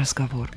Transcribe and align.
разговор. 0.00 0.50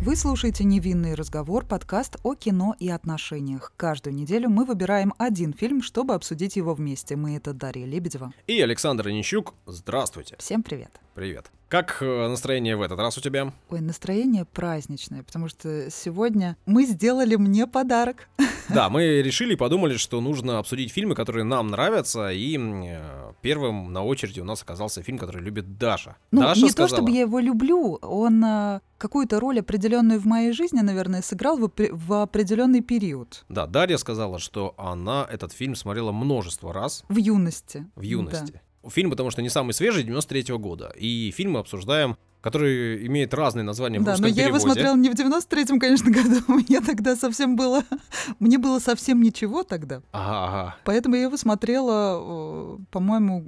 Вы 0.00 0.16
слушаете 0.16 0.64
«Невинный 0.64 1.14
разговор»— 1.14 1.64
подкаст 1.68 2.16
о 2.22 2.34
кино 2.34 2.74
и 2.78 2.88
отношениях. 2.88 3.72
Каждую 3.76 4.14
неделю 4.14 4.48
мы 4.48 4.64
выбираем 4.64 5.12
один 5.18 5.52
фильм, 5.52 5.82
чтобы 5.82 6.14
обсудить 6.14 6.56
его 6.56 6.74
вместе. 6.74 7.16
Мы— 7.16 7.36
это 7.36 7.52
Дарья 7.52 7.86
Лебедева. 7.86 8.32
И 8.46 8.60
Александр 8.60 9.08
Онищук. 9.08 9.54
Здравствуйте. 9.66 10.36
Всем 10.38 10.62
привет. 10.62 11.00
Привет. 11.14 11.50
Как 11.72 12.02
э, 12.02 12.28
настроение 12.28 12.76
в 12.76 12.82
этот 12.82 12.98
раз 12.98 13.16
у 13.16 13.22
тебя? 13.22 13.50
Ой, 13.70 13.80
настроение 13.80 14.44
праздничное, 14.44 15.22
потому 15.22 15.48
что 15.48 15.90
сегодня 15.90 16.58
мы 16.66 16.84
сделали 16.84 17.36
мне 17.36 17.66
подарок. 17.66 18.28
Да, 18.68 18.88
мы 18.88 19.20
решили 19.20 19.54
и 19.54 19.56
подумали, 19.56 19.96
что 19.96 20.20
нужно 20.20 20.58
обсудить 20.58 20.92
фильмы, 20.92 21.14
которые 21.14 21.44
нам 21.44 21.68
нравятся, 21.68 22.30
и 22.30 22.56
э, 22.56 23.32
первым 23.42 23.92
на 23.92 24.02
очереди 24.02 24.40
у 24.40 24.44
нас 24.44 24.62
оказался 24.62 25.02
фильм, 25.02 25.18
который 25.18 25.42
любит 25.42 25.78
Даша. 25.78 26.16
Ну, 26.30 26.42
Даша 26.42 26.60
не 26.62 26.70
сказала, 26.70 26.88
то, 26.88 26.96
чтобы 26.96 27.10
я 27.10 27.22
его 27.22 27.38
люблю, 27.40 27.98
он 28.00 28.42
э, 28.44 28.80
какую-то 28.98 29.40
роль 29.40 29.60
определенную 29.60 30.20
в 30.20 30.26
моей 30.26 30.52
жизни, 30.52 30.80
наверное, 30.80 31.22
сыграл 31.22 31.58
в, 31.58 31.70
в 31.76 32.22
определенный 32.22 32.82
период. 32.82 33.44
Да, 33.48 33.66
Дарья 33.66 33.98
сказала, 33.98 34.38
что 34.38 34.74
она 34.78 35.26
этот 35.30 35.52
фильм 35.52 35.74
смотрела 35.74 36.12
множество 36.12 36.72
раз 36.72 37.04
В 37.08 37.16
юности. 37.16 37.86
в 37.96 38.02
юности. 38.02 38.60
Фильм, 38.90 39.10
потому 39.10 39.30
что 39.30 39.42
не 39.42 39.48
самый 39.48 39.72
свежий, 39.72 40.02
93 40.02 40.56
года. 40.56 40.92
И 40.96 41.30
фильм 41.30 41.52
мы 41.52 41.60
обсуждаем, 41.60 42.16
который 42.40 43.06
имеет 43.06 43.32
разные 43.32 43.62
названия 43.62 44.00
в 44.00 44.04
Да, 44.04 44.12
русском 44.12 44.28
но 44.28 44.34
я 44.34 44.46
его 44.48 44.58
смотрела 44.58 44.96
не 44.96 45.08
в 45.08 45.14
93-м, 45.14 45.78
конечно, 45.78 46.10
году. 46.10 46.40
Мне 46.48 46.80
тогда 46.80 47.14
совсем 47.16 47.56
было... 47.56 47.84
Мне 48.40 48.58
было 48.58 48.80
совсем 48.80 49.22
ничего 49.22 49.62
тогда. 49.62 50.02
Ага, 50.10 50.46
ага. 50.46 50.76
Поэтому 50.84 51.14
я 51.14 51.22
его 51.22 51.36
смотрела, 51.36 52.18
э, 52.20 52.78
по-моему, 52.90 53.46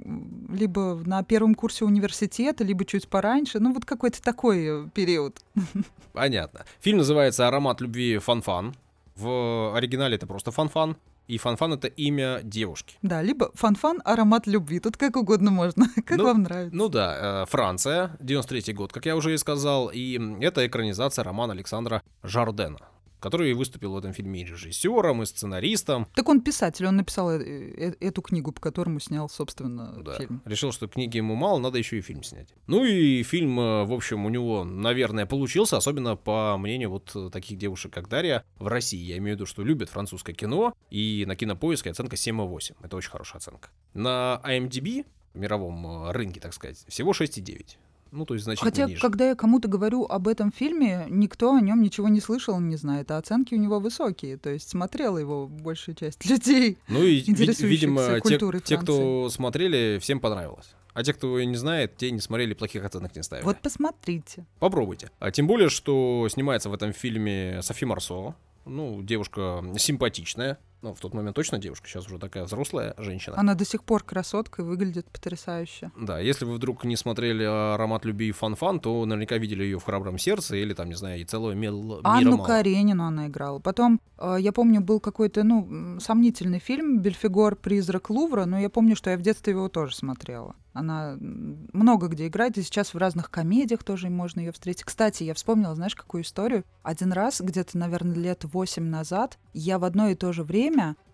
либо 0.49 1.01
на 1.05 1.23
первом 1.23 1.55
курсе 1.55 1.83
университета, 1.83 2.63
либо 2.63 2.85
чуть 2.85 3.09
пораньше. 3.09 3.59
Ну, 3.59 3.73
вот 3.73 3.83
какой-то 3.85 4.21
такой 4.21 4.85
э, 4.85 4.89
период. 4.93 5.41
Понятно. 6.13 6.63
Фильм 6.79 6.99
называется 6.99 7.47
«Аромат 7.47 7.81
любви 7.81 8.17
Фанфан». 8.17 8.73
В 9.17 9.75
оригинале 9.75 10.15
это 10.15 10.27
просто 10.27 10.51
Фанфан. 10.51 10.95
И 11.27 11.37
Фанфан— 11.37 11.73
это 11.73 11.87
имя 11.87 12.41
девушки. 12.43 12.97
Да, 13.01 13.21
либо 13.21 13.51
фанфан, 13.53 14.01
аромат 14.05 14.47
любви. 14.47 14.79
Тут 14.79 14.97
как 14.97 15.15
угодно 15.15 15.51
можно. 15.51 15.87
Как 16.05 16.17
Ну, 16.17 16.25
вам 16.25 16.43
нравится. 16.43 16.75
Ну 16.75 16.87
да, 16.89 17.43
э, 17.43 17.45
Франция, 17.49 18.15
93 18.19 18.73
год, 18.73 18.93
как 18.93 19.05
я 19.05 19.15
уже 19.15 19.33
и 19.33 19.37
сказал, 19.37 19.89
и 19.93 20.19
это 20.41 20.65
экранизация 20.67 21.23
романа 21.23 21.53
Александра 21.53 22.03
Жардена, 22.23 22.79
который 23.25 23.53
выступил 23.53 23.93
в 23.93 23.97
этом 23.97 24.13
фильме 24.13 24.41
и 24.41 24.45
режиссером, 24.45 25.23
и 25.23 25.25
сценаристом. 25.25 26.07
Так 26.13 26.29
он 26.29 26.41
писатель, 26.41 26.85
он 26.85 26.97
написал 26.97 27.31
э, 27.31 27.39
э, 27.41 27.93
эту 27.99 28.21
книгу, 28.21 28.51
по 28.51 28.61
которому 28.61 28.99
снял, 28.99 29.27
собственно, 29.29 29.95
Да. 30.03 30.13
фильм. 30.19 30.43
Решил, 30.45 30.71
что 30.71 30.87
книги 30.87 31.17
ему 31.17 31.33
мало, 31.33 31.57
надо 31.57 31.79
еще 31.79 31.97
и 31.97 32.01
фильм 32.01 32.21
снять. 32.21 32.53
Ну 32.67 32.85
и 32.85 33.23
фильм, 33.23 33.59
э, 33.59 33.83
в 33.85 33.93
общем, 33.93 34.25
у 34.25 34.29
него, 34.29 34.63
наверное, 34.63 35.25
получился, 35.25 35.75
особенно 35.75 36.15
по 36.15 36.55
мнению 36.59 36.91
вот 36.91 37.11
э, 37.15 37.29
таких 37.31 37.57
девушек, 37.57 37.91
как 37.91 38.07
Дарья, 38.09 38.43
в 38.59 38.67
России. 38.67 38.99
Я 39.03 39.17
имею 39.17 39.35
в 39.35 39.39
виду, 39.39 39.47
что 39.47 39.63
любят 39.63 39.89
французское 39.89 40.35
кино, 40.35 40.75
и 40.91 41.25
на 41.27 41.35
кинопоиске 41.35 41.89
оценка 41.89 42.17
7,8. 42.17 42.75
Это 42.83 42.95
очень 42.95 43.09
хорошая 43.09 43.39
оценка. 43.39 43.69
На 43.95 44.39
IMDb, 44.45 45.03
мировом 45.33 45.87
э, 45.87 46.11
рынке, 46.11 46.39
так 46.39 46.53
сказать, 46.53 46.85
всего 46.87 47.11
6,9. 47.11 47.77
Ну, 48.15 48.25
то 48.25 48.33
есть 48.33 48.45
значительно 48.45 48.71
Хотя, 48.71 48.85
ниже. 48.85 49.01
когда 49.01 49.29
я 49.29 49.35
кому-то 49.35 49.67
говорю 49.67 50.05
об 50.05 50.27
этом 50.27 50.51
фильме, 50.51 51.05
никто 51.09 51.53
о 51.53 51.59
нем 51.59 51.81
ничего 51.81 52.07
не 52.07 52.21
слышал, 52.21 52.59
не 52.59 52.77
знает, 52.77 53.11
а 53.11 53.17
оценки 53.17 53.53
у 53.53 53.57
него 53.57 53.79
высокие. 53.79 54.37
То 54.37 54.49
есть 54.49 54.69
смотрела 54.69 55.17
его 55.17 55.47
большая 55.47 55.95
часть 55.95 56.25
людей. 56.29 56.77
Ну 56.87 57.03
и, 57.03 57.19
видимо, 57.21 58.19
те, 58.21 58.39
те, 58.63 58.77
кто 58.77 59.29
смотрели, 59.29 59.99
всем 59.99 60.19
понравилось. 60.19 60.73
А 60.93 61.03
те, 61.03 61.13
кто 61.13 61.41
не 61.43 61.57
знает, 61.57 61.97
те 61.97 62.09
не 62.09 62.21
смотрели, 62.21 62.53
плохих 62.53 62.85
оценок 62.85 63.13
не 63.17 63.21
ставили. 63.21 63.43
Вот 63.45 63.59
посмотрите. 63.59 64.45
Попробуйте. 64.59 65.11
А 65.19 65.29
тем 65.29 65.45
более, 65.45 65.67
что 65.67 66.25
снимается 66.29 66.69
в 66.69 66.73
этом 66.73 66.93
фильме 66.93 67.59
Софи 67.61 67.85
Марсо. 67.85 68.33
Ну, 68.65 69.01
девушка 69.03 69.61
симпатичная. 69.77 70.57
Ну, 70.81 70.93
в 70.93 70.99
тот 70.99 71.13
момент 71.13 71.35
точно 71.35 71.57
девушка, 71.57 71.87
сейчас 71.87 72.05
уже 72.05 72.19
такая 72.19 72.43
взрослая 72.43 72.93
женщина. 72.97 73.35
Она 73.37 73.55
до 73.55 73.65
сих 73.65 73.83
пор 73.83 74.03
красотка 74.03 74.61
и 74.61 74.65
выглядит 74.65 75.09
потрясающе. 75.09 75.91
Да, 75.99 76.19
если 76.19 76.45
вы 76.45 76.55
вдруг 76.55 76.83
не 76.83 76.95
смотрели 76.95 77.43
«Аромат 77.43 78.05
любви» 78.05 78.29
и 78.29 78.31
«Фан-фан», 78.31 78.79
то 78.79 79.05
наверняка 79.05 79.37
видели 79.37 79.63
ее 79.63 79.79
в 79.79 79.83
«Храбром 79.83 80.17
сердце» 80.17 80.57
или 80.57 80.73
там, 80.73 80.89
не 80.89 80.95
знаю, 80.95 81.19
и 81.19 81.25
мил... 81.55 81.81
мира 81.81 82.01
Анну 82.03 82.37
мало. 82.37 82.47
Каренину 82.47 83.03
она 83.03 83.27
играла. 83.27 83.59
Потом, 83.59 83.99
э, 84.17 84.37
я 84.39 84.51
помню, 84.51 84.81
был 84.81 84.99
какой-то, 84.99 85.43
ну, 85.43 85.99
сомнительный 85.99 86.59
фильм 86.59 86.99
«Бельфигор. 86.99 87.55
Призрак 87.55 88.09
Лувра», 88.09 88.45
но 88.45 88.59
я 88.59 88.69
помню, 88.69 88.95
что 88.95 89.09
я 89.09 89.17
в 89.17 89.21
детстве 89.21 89.53
его 89.53 89.69
тоже 89.69 89.95
смотрела. 89.95 90.55
Она 90.73 91.15
много 91.19 92.07
где 92.07 92.27
играет, 92.27 92.57
и 92.57 92.61
сейчас 92.61 92.93
в 92.93 92.97
разных 92.97 93.31
комедиях 93.31 93.81
тоже 93.83 94.09
можно 94.09 94.41
ее 94.41 94.51
встретить. 94.51 94.83
Кстати, 94.83 95.23
я 95.23 95.33
вспомнила, 95.33 95.73
знаешь, 95.73 95.95
какую 95.95 96.23
историю? 96.23 96.65
Один 96.83 97.13
раз, 97.13 97.39
где-то, 97.39 97.77
наверное, 97.77 98.15
лет 98.15 98.43
восемь 98.43 98.89
назад, 98.89 99.37
я 99.53 99.79
в 99.79 99.85
одно 99.85 100.09
и 100.09 100.15
то 100.15 100.33
же 100.33 100.43
время 100.43 100.64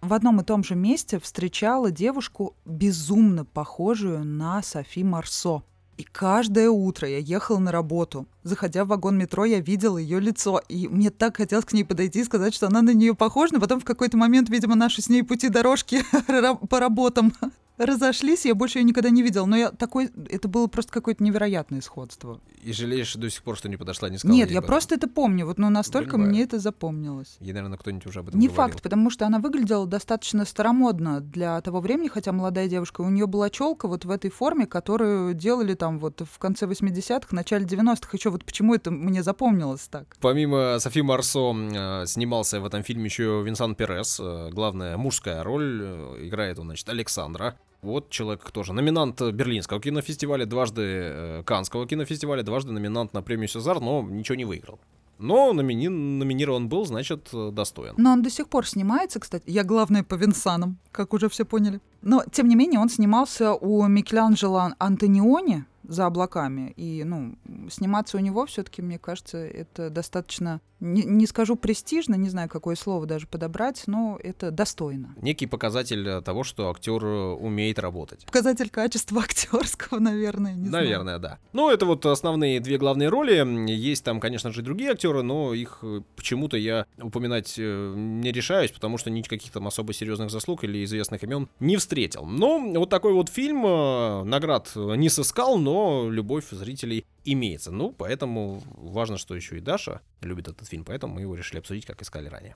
в 0.01 0.13
одном 0.13 0.41
и 0.41 0.44
том 0.44 0.63
же 0.63 0.75
месте 0.75 1.19
встречала 1.19 1.91
девушку, 1.91 2.56
безумно 2.66 3.45
похожую 3.45 4.23
на 4.23 4.62
Софи 4.62 5.03
Марсо. 5.03 5.63
И 5.97 6.03
каждое 6.03 6.69
утро 6.69 7.07
я 7.07 7.19
ехала 7.19 7.59
на 7.59 7.72
работу. 7.72 8.25
Заходя 8.44 8.85
в 8.85 8.88
вагон 8.88 9.17
метро, 9.17 9.45
я 9.45 9.59
видела 9.59 10.00
ее 10.00 10.19
лицо. 10.19 10.59
И 10.67 10.88
мне 10.88 11.12
так 11.12 11.38
хотелось 11.38 11.66
к 11.66 11.73
ней 11.73 11.84
подойти 11.84 12.22
и 12.22 12.23
сказать, 12.23 12.56
что 12.56 12.67
она 12.67 12.81
на 12.81 12.91
нее 12.91 13.13
похожа. 13.13 13.53
Но 13.53 13.59
потом 13.59 13.79
в 13.79 13.85
какой-то 13.85 14.17
момент, 14.17 14.50
видимо, 14.50 14.73
наши 14.73 15.01
с 15.03 15.09
ней 15.09 15.22
пути 15.22 15.50
дорожки 15.50 16.03
по 16.69 16.79
работам 16.79 17.33
разошлись. 17.86 18.46
Я 18.46 18.56
больше 18.56 18.80
ее 18.80 18.84
никогда 18.84 19.09
не 19.09 19.22
видела. 19.24 19.46
Но 19.46 19.56
я 19.58 19.72
такой... 19.72 20.09
Это 20.30 20.47
было 20.47 20.68
просто 20.68 20.92
какое-то 20.92 21.24
невероятное 21.24 21.81
сходство. 21.81 22.40
И 22.64 22.74
жалеешь 22.74 23.16
до 23.16 23.30
сих 23.30 23.44
пор, 23.44 23.58
что 23.58 23.69
не 23.69 23.78
подошла, 23.78 24.09
не 24.09 24.18
сказала 24.18 24.38
Нет, 24.38 24.52
я 24.52 24.62
просто 24.62 24.96
это 24.96 25.08
помню. 25.08 25.46
Вот, 25.46 25.58
ну, 25.58 25.69
настолько 25.69 26.12
Понимаю. 26.12 26.30
мне 26.31 26.44
это 26.44 26.59
запомнилось. 26.59 27.38
Ей, 27.40 27.53
наверное, 27.53 27.78
кто-нибудь 27.78 28.06
уже 28.06 28.19
об 28.19 28.28
этом 28.30 28.40
Не 28.40 28.47
говорил. 28.47 28.64
факт, 28.69 28.81
потому 28.84 29.09
что 29.09 29.25
она 29.25 29.40
выглядела 29.40 29.88
достаточно 29.88 30.46
старомодно 30.46 31.19
для 31.22 31.59
того 31.62 31.80
времени, 31.81 32.08
хотя 32.08 32.31
молодая 32.31 32.68
девушка. 32.68 33.02
У 33.02 33.09
нее 33.09 33.28
была 33.28 33.50
челка 33.50 33.88
вот 33.88 34.06
в 34.06 34.12
этой 34.12 34.30
форме, 34.30 34.66
которую 34.68 35.34
делали 35.34 35.74
там 35.74 36.00
вот 36.00 36.22
в 36.22 36.40
конце 36.40 36.66
80-х, 36.66 37.28
начале 37.36 37.66
90-х. 37.66 38.09
Еще 38.13 38.30
вот 38.30 38.46
почему 38.46 38.75
это 38.75 38.92
мне 38.92 39.24
запомнилось 39.24 39.88
так. 39.90 40.16
Помимо 40.22 40.78
Софи 40.80 41.02
Марсо 41.02 41.53
э, 41.53 42.06
снимался 42.06 42.59
в 42.59 42.66
этом 42.66 42.84
фильме 42.84 43.06
еще 43.06 43.42
Винсан 43.44 43.75
Перес. 43.75 44.19
э, 44.22 44.50
главная 44.52 44.98
мужская 44.98 45.44
роль. 45.44 45.81
э, 45.84 46.28
играет 46.28 46.59
он, 46.59 46.66
значит, 46.68 46.88
Александра. 46.90 47.58
Вот 47.81 48.09
человек 48.09 48.50
тоже 48.52 48.74
номинант 48.74 49.22
Берлинского 49.22 49.81
кинофестиваля, 49.81 50.46
дважды 50.46 50.81
э, 50.84 51.44
Канского 51.44 51.88
кинофестиваля, 51.88 52.44
дважды 52.44 52.72
номинант 52.72 53.14
на 53.14 53.22
премию 53.24 53.47
Сезар, 53.47 53.80
но 53.80 54.03
ничего 54.03 54.36
не 54.36 54.46
выиграл. 54.46 54.80
Но 55.18 55.52
номини- 55.53 55.90
номинирован 55.90 56.68
был, 56.68 56.86
значит, 56.86 57.30
э, 57.34 57.50
достоин. 57.52 57.94
Но 57.97 58.12
он 58.12 58.22
до 58.24 58.30
сих 58.30 58.50
пор 58.50 58.68
снимается, 58.68 59.19
кстати. 59.19 59.44
Я 59.47 59.64
главное 59.64 60.03
по 60.03 60.16
Винсанам, 60.16 60.78
как 60.92 61.14
уже 61.14 61.28
все 61.30 61.46
поняли. 61.46 61.80
Но, 62.02 62.24
тем 62.31 62.47
не 62.47 62.56
менее, 62.56 62.80
он 62.80 62.90
снимался 62.90 63.53
у 63.53 63.88
Микеланджело 63.88 64.72
Антониони 64.80 65.66
за 65.91 66.06
облаками. 66.06 66.74
И, 66.78 67.03
ну, 67.03 67.35
сниматься 67.69 68.18
у 68.18 68.22
него 68.22 68.46
все-таки, 68.46 68.81
мне 68.81 68.97
кажется, 68.97 69.38
это 69.38 69.90
достаточно, 69.90 70.62
не, 70.79 71.03
не 71.03 71.28
скажу 71.28 71.56
престижно, 71.57 72.16
не 72.16 72.29
знаю, 72.29 72.50
какое 72.50 72.75
слово 72.75 73.06
даже 73.06 73.28
подобрать, 73.28 73.84
но 73.88 74.18
это 74.24 74.51
достойно. 74.51 75.13
Некий 75.22 75.47
показатель 75.47 76.07
э, 76.07 76.22
того, 76.22 76.44
что 76.44 76.69
актер 76.69 77.03
э, 77.03 77.34
умеет 77.34 77.78
работать. 77.78 78.25
Показатель 78.25 78.69
качества 78.69 79.22
актерского, 79.24 80.00
наверное. 80.00 80.53
Не 80.53 80.69
знаю. 80.69 80.85
Наверное, 80.85 81.19
да. 81.19 81.40
Ну, 81.51 81.69
это 81.69 81.85
вот 81.85 82.06
основные 82.06 82.62
две 82.62 82.78
главные 82.78 83.09
роли. 83.09 83.69
Есть 83.69 84.06
там, 84.06 84.19
конечно 84.22 84.51
же, 84.51 84.62
другие 84.62 84.91
актеры, 84.91 85.24
но 85.24 85.53
их 85.53 85.80
э, 85.81 86.01
почему-то 86.16 86.56
я 86.56 86.85
упоминать 87.01 87.56
не 87.57 88.31
решаюсь, 88.31 88.72
потому 88.72 88.97
что 88.97 89.09
никаких 89.09 89.51
там 89.51 89.68
особо 89.68 89.91
серьезных 89.94 90.31
заслуг 90.31 90.63
или 90.63 90.83
известных 90.86 91.24
имен 91.24 91.50
не 91.60 91.75
встретил. 91.75 92.25
Но 92.25 92.60
вот 92.60 92.89
такой 92.89 93.13
вот 93.13 93.27
фильм 93.27 93.62
наград 94.30 94.71
не 94.75 95.10
сыскал, 95.10 95.57
но 95.57 95.81
любовь 96.10 96.50
зрителей 96.51 97.06
имеется. 97.24 97.72
Ну, 97.72 97.92
поэтому 97.92 98.62
важно, 98.75 99.18
что 99.18 99.36
еще 99.36 99.57
и 99.57 99.62
Даша 99.62 100.01
любит 100.22 100.48
этот 100.48 100.68
фильм, 100.68 100.83
поэтому 100.83 101.16
мы 101.16 101.22
его 101.22 101.36
решили 101.36 101.60
обсудить, 101.60 101.86
как 101.86 102.01
искали 102.01 102.28
ранее. 102.28 102.56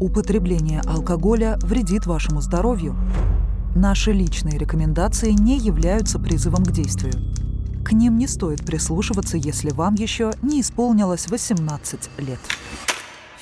Употребление 0.00 0.80
алкоголя 0.80 1.58
вредит 1.62 2.06
вашему 2.06 2.40
здоровью. 2.40 2.96
Наши 3.76 4.12
личные 4.12 4.58
рекомендации 4.58 5.32
не 5.32 5.58
являются 5.58 6.18
призывом 6.18 6.64
к 6.64 6.72
действию. 6.72 7.12
К 7.84 7.92
ним 7.92 8.16
не 8.16 8.26
стоит 8.26 8.64
прислушиваться, 8.64 9.36
если 9.36 9.70
вам 9.70 9.94
еще 9.94 10.32
не 10.42 10.60
исполнилось 10.60 11.28
18 11.28 12.10
лет. 12.18 12.38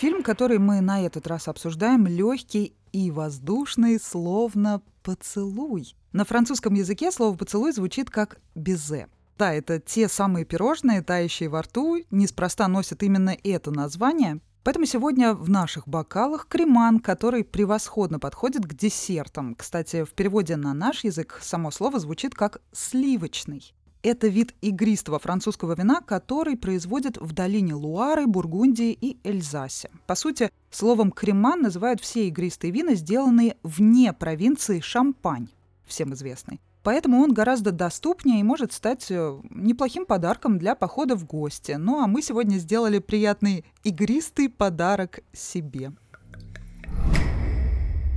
Фильм, 0.00 0.22
который 0.22 0.58
мы 0.58 0.80
на 0.80 1.04
этот 1.04 1.26
раз 1.26 1.48
обсуждаем, 1.48 2.06
легкий 2.06 2.74
и 2.92 3.10
воздушный, 3.10 4.00
словно 4.00 4.80
поцелуй. 5.08 5.96
На 6.12 6.26
французском 6.26 6.74
языке 6.74 7.10
слово 7.10 7.34
«поцелуй» 7.34 7.72
звучит 7.72 8.10
как 8.10 8.36
«безе». 8.54 9.08
Да, 9.38 9.54
это 9.54 9.80
те 9.80 10.06
самые 10.06 10.44
пирожные, 10.44 11.00
тающие 11.00 11.48
во 11.48 11.62
рту, 11.62 12.04
неспроста 12.10 12.68
носят 12.68 13.02
именно 13.02 13.34
это 13.42 13.70
название. 13.70 14.40
Поэтому 14.64 14.84
сегодня 14.84 15.32
в 15.32 15.48
наших 15.48 15.88
бокалах 15.88 16.46
креман, 16.46 16.98
который 17.00 17.42
превосходно 17.42 18.18
подходит 18.18 18.66
к 18.66 18.74
десертам. 18.74 19.54
Кстати, 19.54 20.04
в 20.04 20.10
переводе 20.10 20.56
на 20.56 20.74
наш 20.74 21.04
язык 21.04 21.38
само 21.40 21.70
слово 21.70 22.00
звучит 22.00 22.34
как 22.34 22.60
«сливочный». 22.72 23.72
Это 24.02 24.28
вид 24.28 24.54
игристого 24.60 25.18
французского 25.18 25.74
вина, 25.74 26.00
который 26.00 26.56
производят 26.56 27.16
в 27.16 27.32
долине 27.32 27.74
Луары, 27.74 28.26
Бургундии 28.26 28.92
и 28.92 29.18
Эльзасе. 29.24 29.90
По 30.06 30.14
сути, 30.14 30.50
словом 30.70 31.10
креман 31.10 31.62
называют 31.62 32.00
все 32.00 32.28
игристые 32.28 32.70
вина, 32.70 32.94
сделанные 32.94 33.56
вне 33.64 34.12
провинции 34.12 34.78
Шампань, 34.78 35.48
всем 35.84 36.14
известной. 36.14 36.60
Поэтому 36.84 37.20
он 37.20 37.34
гораздо 37.34 37.72
доступнее 37.72 38.40
и 38.40 38.44
может 38.44 38.72
стать 38.72 39.10
э, 39.10 39.40
неплохим 39.50 40.06
подарком 40.06 40.58
для 40.58 40.76
похода 40.76 41.16
в 41.16 41.26
гости. 41.26 41.72
Ну 41.72 42.00
а 42.00 42.06
мы 42.06 42.22
сегодня 42.22 42.58
сделали 42.58 43.00
приятный 43.00 43.64
игристый 43.82 44.48
подарок 44.48 45.20
себе. 45.32 45.92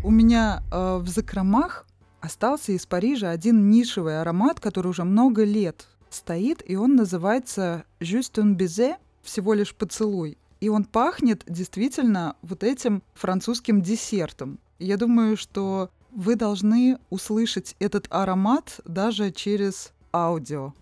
У 0.04 0.12
меня 0.12 0.64
э, 0.72 0.98
в 0.98 1.08
закромах 1.08 1.88
остался 2.22 2.72
из 2.72 2.86
Парижа 2.86 3.30
один 3.30 3.70
нишевый 3.70 4.22
аромат, 4.22 4.60
который 4.60 4.88
уже 4.88 5.04
много 5.04 5.44
лет 5.44 5.88
стоит, 6.10 6.64
и 6.66 6.76
он 6.76 6.96
называется 6.96 7.86
«Juste 8.00 8.42
un 8.42 8.56
baiser», 8.56 8.96
всего 9.22 9.54
лишь 9.54 9.76
поцелуй. 9.76 10.38
И 10.60 10.70
он 10.70 10.84
пахнет 10.84 11.44
действительно 11.48 12.36
вот 12.42 12.64
этим 12.64 13.04
французским 13.14 13.82
десертом. 13.82 14.60
Я 14.80 14.98
думаю, 14.98 15.38
что 15.38 15.90
вы 16.12 16.36
должны 16.36 16.98
услышать 17.10 17.76
этот 17.80 18.08
аромат 18.10 18.80
даже 18.86 19.32
через 19.32 19.94
аудио. 20.14 20.74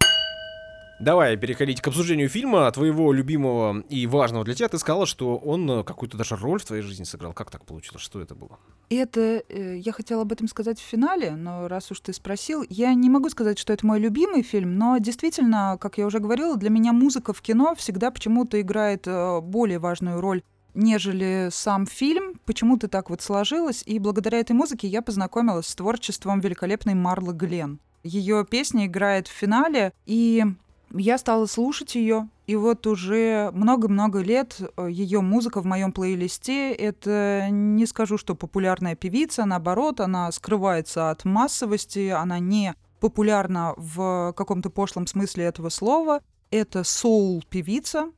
Давай 1.00 1.38
переходить 1.38 1.80
к 1.80 1.88
обсуждению 1.88 2.28
фильма, 2.28 2.70
твоего 2.72 3.14
любимого 3.14 3.82
и 3.90 4.06
важного 4.06 4.44
для 4.44 4.54
тебя. 4.54 4.68
Ты 4.68 4.78
сказала, 4.80 5.06
что 5.06 5.38
он 5.38 5.86
какую-то 5.86 6.18
даже 6.18 6.36
роль 6.36 6.60
в 6.60 6.66
твоей 6.66 6.82
жизни 6.82 7.06
сыграл. 7.06 7.32
Как 7.32 7.52
так 7.52 7.64
получилось? 7.64 8.02
Что 8.02 8.20
это 8.20 8.36
было? 8.36 8.60
Это 8.90 9.44
э, 9.48 9.78
я 9.78 9.92
хотела 9.92 10.24
об 10.24 10.32
этом 10.32 10.48
сказать 10.48 10.80
в 10.80 10.84
финале, 10.84 11.36
но 11.36 11.68
раз 11.68 11.92
уж 11.92 12.00
ты 12.00 12.12
спросил, 12.12 12.66
я 12.70 12.94
не 12.96 13.10
могу 13.10 13.30
сказать, 13.30 13.60
что 13.60 13.72
это 13.72 13.86
мой 13.86 14.00
любимый 14.00 14.42
фильм, 14.42 14.78
но 14.78 14.98
действительно, 14.98 15.78
как 15.80 16.00
я 16.00 16.08
уже 16.08 16.20
говорила, 16.20 16.58
для 16.58 16.72
меня 16.72 16.92
музыка 16.92 17.34
в 17.34 17.42
кино 17.42 17.76
всегда 17.76 18.10
почему-то 18.10 18.60
играет 18.60 19.04
э, 19.06 19.42
более 19.42 19.80
важную 19.80 20.20
роль 20.20 20.42
нежели 20.76 21.50
сам 21.52 21.86
фильм. 21.86 22.40
Почему-то 22.46 22.88
так 22.88 23.10
вот 23.10 23.22
сложилось, 23.22 23.84
и 23.86 24.00
благодаря 24.00 24.40
этой 24.40 24.54
музыке 24.54 24.88
я 24.88 25.02
познакомилась 25.02 25.68
с 25.68 25.76
творчеством 25.76 26.40
великолепной 26.40 26.94
Марлы 26.94 27.34
Глен. 27.34 27.80
Ее 28.04 28.46
песня 28.50 28.86
играет 28.86 29.28
в 29.28 29.32
финале, 29.32 29.94
и 30.06 30.46
я 30.92 31.18
стала 31.18 31.46
слушать 31.48 31.96
ее, 31.96 32.30
и 32.50 32.56
вот 32.56 32.88
уже 32.88 33.52
много-много 33.54 34.22
лет 34.22 34.60
э, 34.60 34.88
ее 34.90 35.22
музыка 35.22 35.62
в 35.62 35.68
моем 35.68 35.92
плейлисте. 35.92 36.74
Это 36.74 37.48
не 37.52 37.86
скажу, 37.86 38.18
что 38.18 38.34
популярная 38.34 38.96
певица, 38.96 39.46
наоборот, 39.46 40.00
она 40.00 40.32
скрывается 40.32 41.12
от 41.12 41.26
массовости, 41.26 42.08
она 42.08 42.40
не 42.40 42.74
популярна 43.02 43.76
в 43.78 44.34
каком-то 44.36 44.72
пошлом 44.72 45.06
смысле 45.06 45.46
этого 45.46 45.70
слова. 45.70 46.22
Это 46.50 46.84
соул-певица 46.84 48.10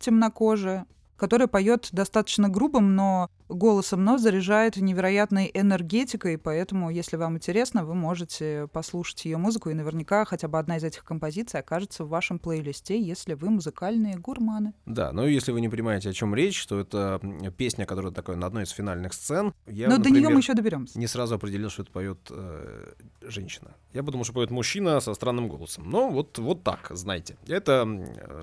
темнокожая, 0.00 0.86
которая 1.16 1.46
поет 1.46 1.90
достаточно 1.92 2.48
грубым, 2.48 2.96
но 2.96 3.30
голосом, 3.50 4.04
но 4.04 4.18
заряжает 4.18 4.76
невероятной 4.76 5.50
энергетикой, 5.52 6.38
поэтому, 6.38 6.90
если 6.90 7.16
вам 7.16 7.36
интересно, 7.36 7.84
вы 7.84 7.94
можете 7.94 8.68
послушать 8.72 9.24
ее 9.24 9.36
музыку, 9.36 9.70
и 9.70 9.74
наверняка 9.74 10.24
хотя 10.24 10.48
бы 10.48 10.58
одна 10.58 10.76
из 10.76 10.84
этих 10.84 11.04
композиций 11.04 11.60
окажется 11.60 12.04
в 12.04 12.08
вашем 12.08 12.38
плейлисте, 12.38 13.00
если 13.00 13.34
вы 13.34 13.50
музыкальные 13.50 14.16
гурманы. 14.16 14.72
Да, 14.86 15.12
но 15.12 15.26
если 15.26 15.52
вы 15.52 15.60
не 15.60 15.68
понимаете, 15.68 16.10
о 16.10 16.12
чем 16.12 16.34
речь, 16.34 16.66
то 16.66 16.78
это 16.78 17.20
песня, 17.56 17.86
которая 17.86 18.12
такая 18.12 18.36
на 18.36 18.46
одной 18.46 18.64
из 18.64 18.70
финальных 18.70 19.12
сцен. 19.12 19.52
Я, 19.66 19.88
но 19.88 19.96
например, 19.96 20.14
до 20.14 20.20
нее 20.20 20.34
мы 20.34 20.40
еще 20.40 20.54
доберемся. 20.54 20.98
Не 20.98 21.06
сразу 21.06 21.34
определил, 21.34 21.70
что 21.70 21.82
это 21.82 21.92
поет 21.92 22.18
э, 22.30 22.92
женщина. 23.22 23.74
Я 23.92 24.02
подумал, 24.02 24.24
что 24.24 24.34
поет 24.34 24.50
мужчина 24.50 25.00
со 25.00 25.14
странным 25.14 25.48
голосом. 25.48 25.90
Но 25.90 26.10
вот, 26.10 26.38
вот 26.38 26.62
так, 26.62 26.88
знаете. 26.90 27.36
Это 27.46 27.84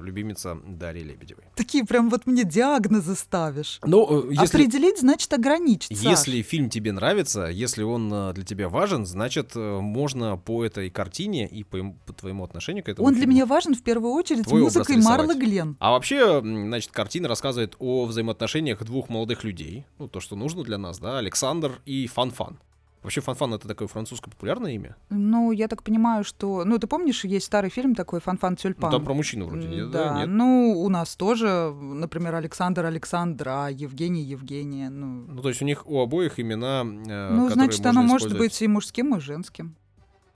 любимица 0.02 0.58
Дарьи 0.66 1.04
Лебедевой. 1.04 1.46
Такие 1.56 1.86
прям 1.86 2.10
вот 2.10 2.26
мне 2.26 2.44
диагнозы 2.44 3.16
ставишь. 3.16 3.80
Ну, 3.84 4.30
э, 4.30 4.34
если... 4.34 4.58
Определить 4.58 4.97
Определить 4.98 5.02
значит 5.02 5.34
ограничить. 5.34 5.92
Если 5.92 6.42
Саш. 6.42 6.50
фильм 6.50 6.70
тебе 6.70 6.92
нравится, 6.92 7.46
если 7.46 7.84
он 7.84 8.12
э, 8.12 8.34
для 8.34 8.44
тебя 8.44 8.70
важен, 8.70 9.06
значит, 9.06 9.52
э, 9.56 9.80
можно 9.80 10.38
по 10.38 10.66
этой 10.66 10.90
картине 10.90 11.48
и 11.48 11.64
по, 11.64 11.96
по 12.06 12.14
твоему 12.14 12.44
отношению 12.44 12.84
к 12.84 12.90
этому 12.90 13.08
Он 13.08 13.14
фильму, 13.14 13.26
для 13.26 13.34
меня 13.34 13.46
важен 13.46 13.76
в 13.76 13.84
первую 13.84 14.14
очередь 14.14 14.44
Твой 14.44 14.62
музыкой 14.62 14.98
Марлы 14.98 15.36
Глен. 15.36 15.78
А 15.80 15.92
вообще, 15.92 16.42
значит, 16.42 16.92
картина 16.92 17.28
рассказывает 17.28 17.76
о 17.80 18.06
взаимоотношениях 18.06 18.84
двух 18.84 19.10
молодых 19.10 19.44
людей. 19.44 19.86
Ну, 20.00 20.08
то, 20.08 20.20
что 20.20 20.36
нужно 20.36 20.64
для 20.64 20.78
нас, 20.78 21.00
да, 21.00 21.18
Александр 21.18 21.82
и 21.86 22.08
Фанфан. 22.08 22.60
Вообще 23.08 23.22
Фанфан 23.22 23.54
это 23.54 23.70
такое 23.70 23.88
французское 23.88 24.30
популярное 24.30 24.74
имя? 24.74 24.98
Ну, 25.10 25.54
я 25.54 25.70
так 25.70 25.82
понимаю, 25.82 26.26
что... 26.26 26.66
Ну, 26.66 26.78
ты 26.78 26.88
помнишь, 26.88 27.24
есть 27.24 27.46
старый 27.46 27.70
фильм 27.70 27.96
такой 27.96 28.20
«Фанфан 28.20 28.58
Тюльпан». 28.58 28.92
Ну, 28.92 28.98
там 28.98 29.06
про 29.06 29.14
мужчину 29.14 29.48
вроде, 29.48 29.66
нет? 29.66 29.92
Да, 29.92 30.20
нет? 30.20 30.28
ну, 30.28 30.74
у 30.78 30.90
нас 30.90 31.16
тоже, 31.16 31.74
например, 31.74 32.36
Александр 32.36 32.84
Александра, 32.84 33.70
Евгений 33.72 34.24
Евгения. 34.24 34.90
Ну, 34.90 35.24
ну 35.26 35.42
то 35.42 35.48
есть 35.48 35.62
у 35.62 35.66
них 35.66 35.88
у 35.88 36.02
обоих 36.02 36.38
имена, 36.38 36.82
э, 36.82 37.30
Ну, 37.32 37.50
значит, 37.50 37.86
оно 37.86 38.04
может 38.04 38.38
быть 38.38 38.62
и 38.62 38.68
мужским, 38.68 39.16
и 39.16 39.22
женским. 39.22 39.78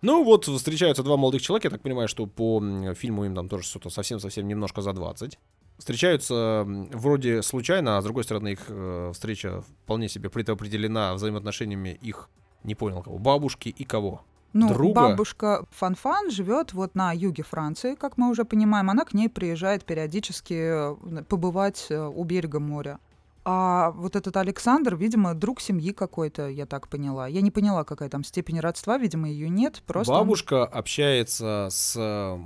Ну 0.01 0.23
вот 0.23 0.45
встречаются 0.45 1.03
два 1.03 1.17
молодых 1.17 1.41
человека, 1.41 1.67
я 1.67 1.71
так 1.71 1.81
понимаю, 1.81 2.07
что 2.07 2.25
по 2.25 2.63
фильму 2.95 3.25
им 3.25 3.35
там 3.35 3.49
тоже 3.49 3.65
что-то 3.65 3.89
совсем-совсем 3.89 4.47
немножко 4.47 4.81
за 4.81 4.93
20. 4.93 5.37
Встречаются 5.77 6.63
вроде 6.65 7.41
случайно, 7.41 7.97
а 7.97 8.01
с 8.01 8.05
другой 8.05 8.23
стороны 8.23 8.53
их 8.53 8.63
э, 8.69 9.11
встреча 9.13 9.61
вполне 9.83 10.07
себе 10.07 10.29
предопределена 10.29 11.13
взаимоотношениями 11.15 11.99
их 12.01 12.29
не 12.63 12.75
понял 12.75 13.01
кого, 13.01 13.17
бабушки 13.17 13.69
и 13.69 13.83
кого? 13.83 14.21
Ну, 14.53 14.67
Друга? 14.67 14.93
бабушка 14.93 15.65
Фанфан 15.71 16.29
живет 16.29 16.73
вот 16.73 16.93
на 16.93 17.13
юге 17.13 17.43
Франции, 17.43 17.95
как 17.95 18.17
мы 18.17 18.29
уже 18.29 18.43
понимаем. 18.43 18.89
Она 18.89 19.05
к 19.05 19.13
ней 19.13 19.29
приезжает 19.29 19.85
периодически 19.85 20.53
э, 20.53 21.23
побывать 21.23 21.87
э, 21.89 21.97
у 22.05 22.23
берега 22.25 22.59
моря. 22.59 22.99
А 23.43 23.91
вот 23.91 24.15
этот 24.15 24.37
Александр, 24.37 24.95
видимо, 24.95 25.33
друг 25.33 25.61
семьи 25.61 25.93
какой-то, 25.93 26.47
я 26.47 26.65
так 26.65 26.89
поняла. 26.89 27.27
Я 27.27 27.41
не 27.41 27.49
поняла, 27.49 27.83
какая 27.83 28.09
там 28.09 28.23
степень 28.23 28.59
родства, 28.59 28.97
видимо, 28.97 29.29
ее 29.29 29.49
нет. 29.49 29.81
Просто 29.87 30.13
Бабушка 30.13 30.65
общается 30.65 31.69
с 31.71 32.37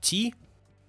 Ти, 0.00 0.34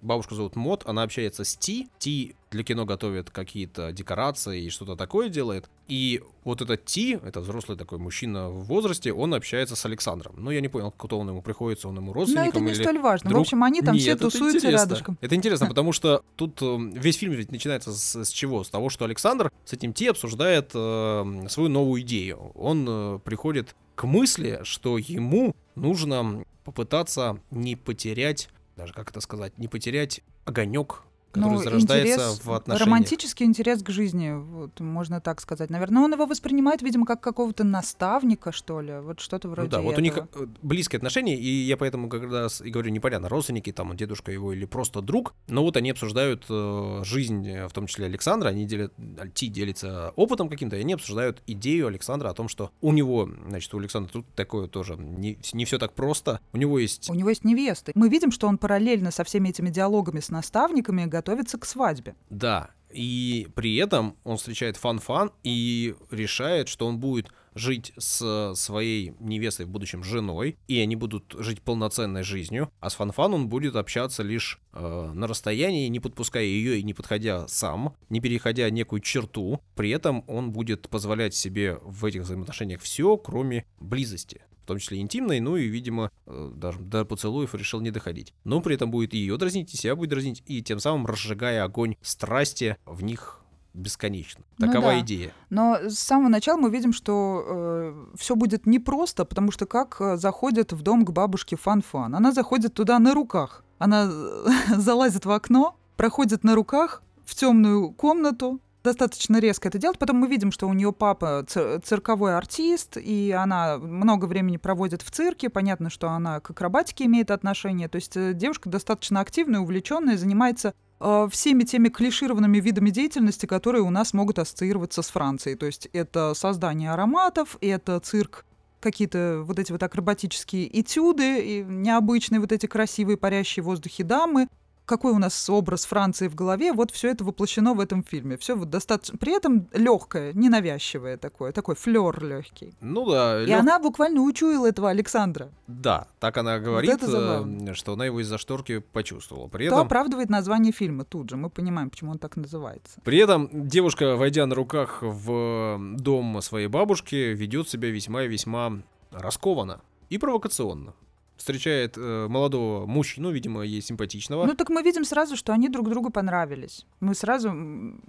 бабушку 0.02 0.34
зовут 0.34 0.56
Мод, 0.56 0.82
она 0.86 1.02
общается 1.02 1.44
с 1.44 1.56
Ти. 1.56 1.88
Ти 1.98 2.34
для 2.50 2.64
кино 2.64 2.84
готовит 2.84 3.30
какие-то 3.30 3.92
декорации 3.92 4.64
и 4.64 4.70
что-то 4.70 4.96
такое 4.96 5.28
делает. 5.30 5.70
И 5.88 6.22
вот 6.44 6.60
этот 6.60 6.84
Ти, 6.84 7.18
это 7.22 7.40
взрослый 7.40 7.78
такой 7.78 7.98
мужчина 7.98 8.50
в 8.50 8.64
возрасте, 8.64 9.12
он 9.12 9.32
общается 9.32 9.76
с 9.76 9.86
Александром. 9.86 10.34
Но 10.36 10.50
я 10.50 10.60
не 10.60 10.68
понял, 10.68 10.90
кто 10.90 11.18
он 11.18 11.28
ему 11.28 11.40
приходится, 11.40 11.88
он 11.88 11.96
ему 11.96 12.12
родственником 12.12 12.44
Но 12.44 12.50
это 12.50 12.60
не 12.60 12.72
или 12.72 12.82
столь 12.82 12.98
важно. 12.98 13.30
Друг... 13.30 13.38
В 13.38 13.42
общем, 13.42 13.64
они 13.64 13.80
там 13.80 13.94
Нет, 13.94 14.02
все 14.02 14.16
тусуются 14.16 14.68
рядышком. 14.68 15.16
Это 15.20 15.34
интересно, 15.34 15.66
потому 15.68 15.92
что 15.92 16.22
тут 16.36 16.60
э, 16.60 16.76
весь 16.94 17.16
фильм 17.16 17.32
ведь 17.32 17.52
начинается 17.52 17.92
с, 17.92 18.24
с 18.24 18.28
чего? 18.30 18.64
С 18.64 18.70
того, 18.70 18.90
что 18.90 19.04
Александр 19.04 19.50
с 19.64 19.72
этим 19.72 19.92
Ти 19.92 20.08
обсуждает 20.08 20.72
э, 20.74 21.46
свою 21.48 21.68
новую 21.68 22.02
идею. 22.02 22.52
Он 22.54 22.86
э, 22.88 23.18
приходит 23.24 23.74
к 23.94 24.04
мысли, 24.04 24.60
что 24.64 24.98
ему 24.98 25.54
нужно 25.74 26.44
попытаться 26.64 27.40
не 27.50 27.76
потерять 27.76 28.48
даже 28.82 28.94
как 28.94 29.10
это 29.10 29.20
сказать, 29.20 29.58
не 29.58 29.68
потерять 29.68 30.22
огонек 30.44 31.02
который 31.32 31.52
ну, 31.52 31.62
зарождается 31.62 32.12
интерес, 32.12 32.44
в 32.44 32.52
отношениях. 32.52 32.86
Романтический 32.86 33.46
интерес 33.46 33.82
к 33.82 33.90
жизни, 33.90 34.32
вот, 34.32 34.78
можно 34.80 35.20
так 35.20 35.40
сказать. 35.40 35.70
Наверное, 35.70 36.02
он 36.02 36.12
его 36.12 36.26
воспринимает, 36.26 36.82
видимо, 36.82 37.06
как 37.06 37.20
какого-то 37.20 37.64
наставника, 37.64 38.52
что 38.52 38.80
ли, 38.80 39.00
вот 39.00 39.20
что-то 39.20 39.48
вроде 39.48 39.66
Ну 39.66 39.70
да, 39.70 39.78
этого. 39.78 39.90
вот 39.90 39.98
у 39.98 40.00
них 40.02 40.16
э, 40.16 40.46
близкие 40.62 40.98
отношения, 40.98 41.36
и 41.36 41.48
я 41.48 41.76
поэтому 41.76 42.08
когда 42.08 42.48
и 42.62 42.70
говорю, 42.70 42.90
непонятно, 42.90 43.28
родственники, 43.28 43.72
там, 43.72 43.96
дедушка 43.96 44.30
его 44.30 44.52
или 44.52 44.66
просто 44.66 45.00
друг, 45.00 45.34
но 45.48 45.62
вот 45.62 45.76
они 45.76 45.90
обсуждают 45.90 46.44
э, 46.48 47.00
жизнь, 47.04 47.48
э, 47.48 47.68
в 47.68 47.72
том 47.72 47.86
числе 47.86 48.06
Александра, 48.06 48.48
они 48.48 48.66
делят, 48.66 48.92
Ти 49.34 49.48
делится 49.48 50.12
опытом 50.16 50.48
каким-то, 50.48 50.76
и 50.76 50.80
они 50.80 50.92
обсуждают 50.92 51.42
идею 51.46 51.86
Александра 51.86 52.28
о 52.28 52.34
том, 52.34 52.48
что 52.48 52.70
у 52.80 52.92
него, 52.92 53.28
значит, 53.48 53.72
у 53.74 53.78
Александра 53.78 54.12
тут 54.12 54.26
такое 54.34 54.68
тоже 54.68 54.96
не, 54.96 55.38
не 55.52 55.64
все 55.64 55.78
так 55.78 55.94
просто, 55.94 56.40
у 56.52 56.58
него 56.58 56.78
есть... 56.78 57.10
У 57.10 57.14
него 57.14 57.30
есть 57.30 57.44
невесты. 57.44 57.92
Мы 57.94 58.08
видим, 58.08 58.30
что 58.30 58.46
он 58.48 58.58
параллельно 58.58 59.10
со 59.10 59.24
всеми 59.24 59.48
этими 59.48 59.70
диалогами 59.70 60.20
с 60.20 60.30
наставниками 60.30 61.06
готовится 61.22 61.58
к 61.58 61.64
свадьбе. 61.64 62.16
Да, 62.30 62.70
и 62.90 63.48
при 63.54 63.76
этом 63.76 64.16
он 64.24 64.36
встречает 64.36 64.76
Фан-Фан 64.76 65.32
и 65.44 65.94
решает, 66.10 66.68
что 66.68 66.86
он 66.86 66.98
будет 66.98 67.28
жить 67.54 67.92
с 67.96 68.54
своей 68.54 69.14
невестой, 69.20 69.66
в 69.66 69.68
будущем 69.68 70.02
женой, 70.02 70.58
и 70.68 70.80
они 70.80 70.96
будут 70.96 71.34
жить 71.38 71.62
полноценной 71.62 72.22
жизнью, 72.22 72.70
а 72.80 72.90
с 72.90 72.94
Фан-Фан 72.94 73.34
он 73.34 73.48
будет 73.48 73.76
общаться 73.76 74.22
лишь 74.22 74.58
э, 74.72 75.10
на 75.14 75.26
расстоянии, 75.26 75.88
не 75.88 76.00
подпуская 76.00 76.44
ее 76.44 76.78
и 76.78 76.82
не 76.82 76.94
подходя 76.94 77.46
сам, 77.48 77.94
не 78.08 78.20
переходя 78.20 78.68
некую 78.70 79.00
черту. 79.00 79.60
При 79.74 79.90
этом 79.90 80.24
он 80.26 80.50
будет 80.50 80.88
позволять 80.88 81.34
себе 81.34 81.78
в 81.82 82.04
этих 82.04 82.22
взаимоотношениях 82.22 82.80
все, 82.80 83.16
кроме 83.16 83.66
близости 83.80 84.42
в 84.62 84.66
том 84.66 84.78
числе 84.78 85.00
интимной, 85.00 85.40
ну 85.40 85.56
и, 85.56 85.66
видимо, 85.66 86.10
э, 86.26 86.52
даже 86.54 86.78
до 86.78 87.04
поцелуев 87.04 87.54
решил 87.54 87.80
не 87.80 87.90
доходить. 87.90 88.32
Но 88.44 88.60
при 88.60 88.74
этом 88.76 88.90
будет 88.90 89.14
и 89.14 89.18
ее 89.18 89.36
дразнить, 89.36 89.74
и 89.74 89.76
себя 89.76 89.96
будет 89.96 90.10
дразнить, 90.10 90.42
и 90.46 90.62
тем 90.62 90.78
самым 90.78 91.06
разжигая 91.06 91.64
огонь 91.64 91.96
страсти 92.02 92.76
в 92.86 93.02
них 93.02 93.42
бесконечно. 93.74 94.44
Ну 94.58 94.66
Такова 94.66 94.92
да. 94.92 95.00
идея. 95.00 95.32
Но 95.50 95.78
с 95.88 95.98
самого 95.98 96.28
начала 96.28 96.58
мы 96.58 96.70
видим, 96.70 96.92
что 96.92 97.44
э, 97.46 98.16
все 98.16 98.36
будет 98.36 98.66
непросто, 98.66 99.24
потому 99.24 99.50
что 99.50 99.66
как 99.66 99.96
э, 100.00 100.16
заходит 100.16 100.72
в 100.72 100.82
дом 100.82 101.04
к 101.04 101.10
бабушке 101.10 101.56
Фан-Фан? 101.56 102.14
Она 102.14 102.32
заходит 102.32 102.74
туда 102.74 102.98
на 102.98 103.14
руках. 103.14 103.64
Она 103.78 104.08
э, 104.10 104.46
залазит 104.76 105.24
в 105.24 105.30
окно, 105.30 105.76
проходит 105.96 106.44
на 106.44 106.54
руках 106.54 107.02
в 107.24 107.34
темную 107.34 107.92
комнату, 107.92 108.60
достаточно 108.82 109.38
резко 109.38 109.68
это 109.68 109.78
делает. 109.78 109.98
Потом 109.98 110.16
мы 110.16 110.28
видим, 110.28 110.52
что 110.52 110.68
у 110.68 110.72
нее 110.72 110.92
папа 110.92 111.44
цир- 111.46 111.80
цирковой 111.80 112.36
артист, 112.36 112.96
и 112.96 113.32
она 113.32 113.78
много 113.78 114.26
времени 114.26 114.56
проводит 114.56 115.02
в 115.02 115.10
цирке. 115.10 115.48
Понятно, 115.48 115.90
что 115.90 116.10
она 116.10 116.40
к 116.40 116.50
акробатике 116.50 117.04
имеет 117.04 117.30
отношение. 117.30 117.88
То 117.88 117.96
есть 117.96 118.16
э, 118.16 118.32
девушка 118.34 118.68
достаточно 118.68 119.20
активная, 119.20 119.60
увлеченная, 119.60 120.16
занимается 120.16 120.74
э, 121.00 121.28
всеми 121.30 121.64
теми 121.64 121.88
клишированными 121.88 122.58
видами 122.58 122.90
деятельности, 122.90 123.46
которые 123.46 123.82
у 123.82 123.90
нас 123.90 124.12
могут 124.12 124.38
ассоциироваться 124.38 125.02
с 125.02 125.08
Францией. 125.10 125.56
То 125.56 125.66
есть 125.66 125.88
это 125.92 126.34
создание 126.34 126.92
ароматов, 126.92 127.56
это 127.60 127.98
цирк 128.00 128.44
какие-то 128.80 129.42
вот 129.44 129.58
эти 129.58 129.72
вот 129.72 129.82
акробатические 129.82 130.80
этюды, 130.80 131.40
и 131.40 131.62
необычные 131.62 132.40
вот 132.40 132.52
эти 132.52 132.66
красивые 132.66 133.16
парящие 133.16 133.62
в 133.62 133.66
воздухе 133.66 134.02
дамы, 134.02 134.48
какой 134.84 135.12
у 135.12 135.18
нас 135.18 135.48
образ 135.48 135.84
Франции 135.86 136.28
в 136.28 136.34
голове, 136.34 136.72
вот 136.72 136.90
все 136.90 137.10
это 137.10 137.24
воплощено 137.24 137.74
в 137.74 137.80
этом 137.80 138.02
фильме. 138.02 138.36
Все 138.36 138.54
вот 138.56 138.68
достаточно, 138.70 139.16
при 139.18 139.34
этом 139.36 139.68
легкое, 139.72 140.32
ненавязчивое 140.34 141.16
такое, 141.16 141.52
такой 141.52 141.74
флер 141.76 142.22
легкий. 142.24 142.74
Ну 142.80 143.08
да, 143.10 143.42
И 143.42 143.46
лёг- 143.46 143.58
она 143.60 143.78
буквально 143.78 144.20
учуяла 144.22 144.66
этого 144.66 144.90
Александра. 144.90 145.50
да, 145.66 146.06
так 146.20 146.36
она 146.36 146.58
говорит, 146.58 146.90
это 146.90 147.06
забавно. 147.10 147.70
э, 147.70 147.74
что 147.74 147.92
она 147.94 148.06
его 148.06 148.20
из-за 148.20 148.38
шторки 148.38 148.78
почувствовала. 148.78 149.48
При 149.48 149.68
То 149.68 149.74
этом, 149.76 149.86
оправдывает 149.86 150.30
название 150.30 150.72
фильма 150.72 151.04
тут 151.04 151.30
же. 151.30 151.36
Мы 151.36 151.48
понимаем, 151.50 151.90
почему 151.90 152.10
он 152.12 152.18
так 152.18 152.36
называется. 152.36 153.00
при 153.04 153.18
этом 153.18 153.48
девушка, 153.52 154.16
войдя 154.16 154.46
на 154.46 154.54
руках 154.54 154.98
в 155.02 155.78
дом 155.96 156.40
своей 156.42 156.66
бабушки, 156.66 157.14
ведет 157.14 157.68
себя 157.68 157.88
весьма 157.90 158.24
и 158.24 158.28
весьма 158.28 158.72
раскованно 159.10 159.80
и 160.08 160.18
провокационно. 160.18 160.94
Встречает 161.42 161.98
э, 161.98 162.28
молодого 162.28 162.86
мужчину, 162.86 163.32
видимо, 163.32 163.62
ей 163.62 163.82
симпатичного. 163.82 164.46
Ну 164.46 164.54
так 164.54 164.70
мы 164.70 164.80
видим 164.80 165.04
сразу, 165.04 165.34
что 165.34 165.52
они 165.52 165.68
друг 165.68 165.88
другу 165.88 166.10
понравились. 166.10 166.86
Мы 167.00 167.16
сразу 167.16 167.52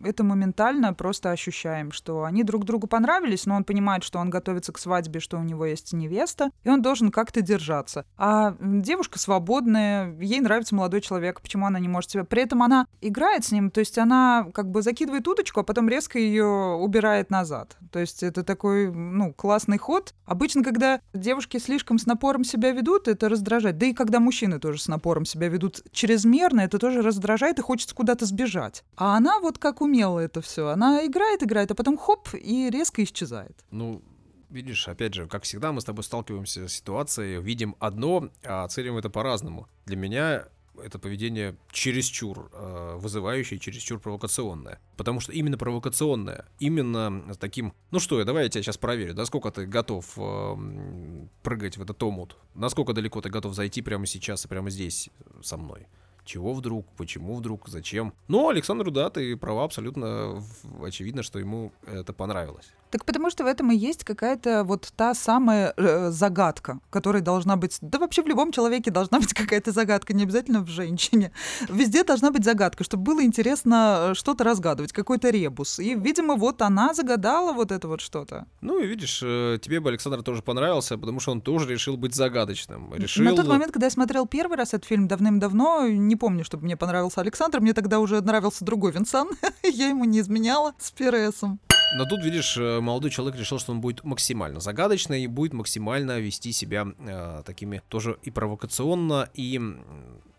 это 0.03 0.23
моментально 0.23 0.93
просто 0.93 1.31
ощущаем, 1.31 1.91
что 1.91 2.25
они 2.25 2.43
друг 2.43 2.63
другу 2.63 2.85
понравились, 2.85 3.47
но 3.47 3.55
он 3.55 3.63
понимает, 3.63 4.03
что 4.03 4.19
он 4.19 4.29
готовится 4.29 4.71
к 4.71 4.77
свадьбе, 4.77 5.19
что 5.19 5.39
у 5.39 5.41
него 5.41 5.65
есть 5.65 5.93
невеста, 5.93 6.51
и 6.63 6.69
он 6.69 6.83
должен 6.83 7.09
как-то 7.09 7.41
держаться. 7.41 8.05
А 8.17 8.55
девушка 8.61 9.17
свободная, 9.17 10.15
ей 10.19 10.39
нравится 10.39 10.75
молодой 10.75 11.01
человек, 11.01 11.41
почему 11.41 11.65
она 11.65 11.79
не 11.79 11.87
может 11.87 12.11
себя... 12.11 12.25
При 12.25 12.43
этом 12.43 12.61
она 12.61 12.85
играет 13.01 13.45
с 13.45 13.51
ним, 13.51 13.71
то 13.71 13.79
есть 13.79 13.97
она 13.97 14.45
как 14.53 14.69
бы 14.69 14.83
закидывает 14.83 15.27
удочку, 15.27 15.61
а 15.61 15.63
потом 15.63 15.89
резко 15.89 16.19
ее 16.19 16.45
убирает 16.79 17.31
назад. 17.31 17.77
То 17.91 17.97
есть 17.97 18.21
это 18.21 18.43
такой, 18.43 18.91
ну, 18.91 19.33
классный 19.33 19.79
ход. 19.79 20.13
Обычно, 20.27 20.63
когда 20.63 21.01
девушки 21.15 21.57
слишком 21.57 21.97
с 21.97 22.05
напором 22.05 22.43
себя 22.43 22.71
ведут, 22.73 23.07
это 23.07 23.22
раздражает. 23.29 23.77
Да 23.77 23.85
и 23.85 23.93
когда 23.93 24.19
мужчины 24.19 24.59
тоже 24.59 24.81
с 24.81 24.87
напором 24.87 25.25
себя 25.25 25.47
ведут 25.47 25.83
чрезмерно, 25.91 26.61
это 26.61 26.79
тоже 26.79 27.01
раздражает 27.01 27.59
и 27.59 27.61
хочется 27.61 27.95
куда-то 27.95 28.25
сбежать. 28.25 28.83
А 28.95 29.17
она 29.17 29.39
вот 29.39 29.57
как 29.57 29.81
умела 29.81 30.19
это 30.19 30.41
все. 30.41 30.67
Она 30.67 31.05
играет, 31.05 31.43
играет, 31.43 31.71
а 31.71 31.75
потом 31.75 31.97
хоп, 31.97 32.29
и 32.33 32.69
резко 32.69 33.03
исчезает. 33.03 33.63
Ну, 33.71 34.01
видишь, 34.49 34.87
опять 34.87 35.13
же, 35.13 35.27
как 35.27 35.43
всегда, 35.43 35.71
мы 35.71 35.81
с 35.81 35.85
тобой 35.85 36.03
сталкиваемся 36.03 36.67
с 36.67 36.73
ситуацией, 36.73 37.41
видим 37.41 37.75
одно, 37.79 38.29
а 38.43 38.63
оценим 38.63 38.97
это 38.97 39.09
по-разному. 39.09 39.67
Для 39.85 39.97
меня 39.97 40.45
это 40.81 40.99
поведение 40.99 41.55
чересчур 41.71 42.49
э, 42.53 42.95
вызывающее, 42.97 43.59
чересчур 43.59 43.99
провокационное. 43.99 44.79
Потому 44.97 45.19
что 45.19 45.31
именно 45.31 45.57
провокационное, 45.57 46.45
именно 46.59 47.35
таким... 47.39 47.73
Ну 47.91 47.99
что, 47.99 48.19
я, 48.19 48.25
давай 48.25 48.43
я 48.43 48.49
тебя 48.49 48.63
сейчас 48.63 48.77
проверю, 48.77 49.13
насколько 49.15 49.51
ты 49.51 49.65
готов 49.65 50.13
э, 50.17 51.25
прыгать 51.43 51.77
в 51.77 51.81
этот 51.81 52.01
омут, 52.03 52.37
насколько 52.55 52.93
далеко 52.93 53.21
ты 53.21 53.29
готов 53.29 53.53
зайти 53.53 53.81
прямо 53.81 54.05
сейчас 54.05 54.45
и 54.45 54.47
прямо 54.47 54.69
здесь 54.69 55.09
со 55.41 55.57
мной. 55.57 55.87
Чего 56.25 56.53
вдруг, 56.53 56.87
почему 56.95 57.35
вдруг, 57.35 57.67
зачем? 57.67 58.13
Ну, 58.29 58.47
Александру, 58.47 58.91
да, 58.91 59.09
ты 59.09 59.35
права 59.35 59.65
абсолютно. 59.65 60.41
Очевидно, 60.81 61.21
что 61.21 61.37
ему 61.37 61.73
это 61.85 62.13
понравилось. 62.13 62.71
Так 62.93 63.05
потому 63.05 63.31
что 63.31 63.43
в 63.43 63.47
этом 63.47 63.71
и 63.71 63.75
есть 63.75 64.03
какая-то 64.03 64.63
вот 64.63 64.93
та 64.95 65.15
самая 65.15 65.73
э, 65.77 66.11
загадка, 66.11 66.79
которая 66.91 67.23
должна 67.23 67.55
быть... 67.55 67.79
Да 67.81 67.97
вообще 67.97 68.21
в 68.21 68.27
любом 68.27 68.51
человеке 68.51 68.91
должна 68.91 69.19
быть 69.19 69.33
какая-то 69.33 69.71
загадка, 69.71 70.13
не 70.13 70.21
обязательно 70.21 70.59
в 70.59 70.67
женщине. 70.67 71.31
Везде 71.69 72.03
должна 72.03 72.29
быть 72.29 72.43
загадка, 72.45 72.83
чтобы 72.83 73.03
было 73.05 73.23
интересно 73.23 74.11
э, 74.11 74.13
что-то 74.13 74.43
разгадывать, 74.43 74.93
какой-то 74.93 75.31
ребус. 75.31 75.79
И, 75.79 75.95
видимо, 75.95 76.35
вот 76.35 76.61
она 76.61 76.93
загадала 76.93 77.51
вот 77.51 77.71
это 77.71 77.87
вот 77.87 77.99
что-то. 77.99 78.45
Ну 78.61 78.79
и 78.79 78.85
видишь, 78.85 79.21
э, 79.23 79.57
тебе 79.59 79.79
бы 79.79 79.89
Александр 79.89 80.21
тоже 80.21 80.43
понравился, 80.43 80.95
потому 80.95 81.19
что 81.19 81.31
он 81.31 81.41
тоже 81.41 81.67
решил 81.67 81.97
быть 81.97 82.13
загадочным. 82.13 82.93
Решил... 82.93 83.25
На 83.25 83.35
тот 83.35 83.47
момент, 83.47 83.71
когда 83.71 83.87
я 83.87 83.91
смотрел 83.91 84.27
первый 84.27 84.55
раз 84.55 84.75
этот 84.75 84.85
фильм 84.85 85.07
давным-давно, 85.07 85.87
не 85.87 86.15
помню, 86.15 86.45
чтобы 86.45 86.65
мне 86.65 86.77
понравился 86.77 87.21
Александр, 87.21 87.59
мне 87.59 87.73
тогда 87.73 87.99
уже 87.99 88.21
нравился 88.21 88.63
другой 88.63 88.91
Винсан, 88.91 89.29
я 89.63 89.87
ему 89.87 90.05
не 90.05 90.19
изменяла 90.19 90.75
с 90.77 90.91
Пересом. 90.91 91.59
Но 91.95 92.05
тут, 92.05 92.23
видишь, 92.23 92.57
э, 92.57 92.79
молодой 92.79 93.11
человек 93.11 93.39
решил, 93.39 93.59
что 93.59 93.71
он 93.71 93.79
будет 93.79 94.03
максимально 94.03 94.59
загадочный 94.59 95.23
и 95.23 95.27
будет 95.27 95.53
максимально 95.53 96.19
вести 96.19 96.51
себя 96.51 96.87
э, 96.97 97.43
такими 97.45 97.81
тоже 97.87 98.17
и 98.23 98.31
провокационно, 98.31 99.29
и 99.35 99.61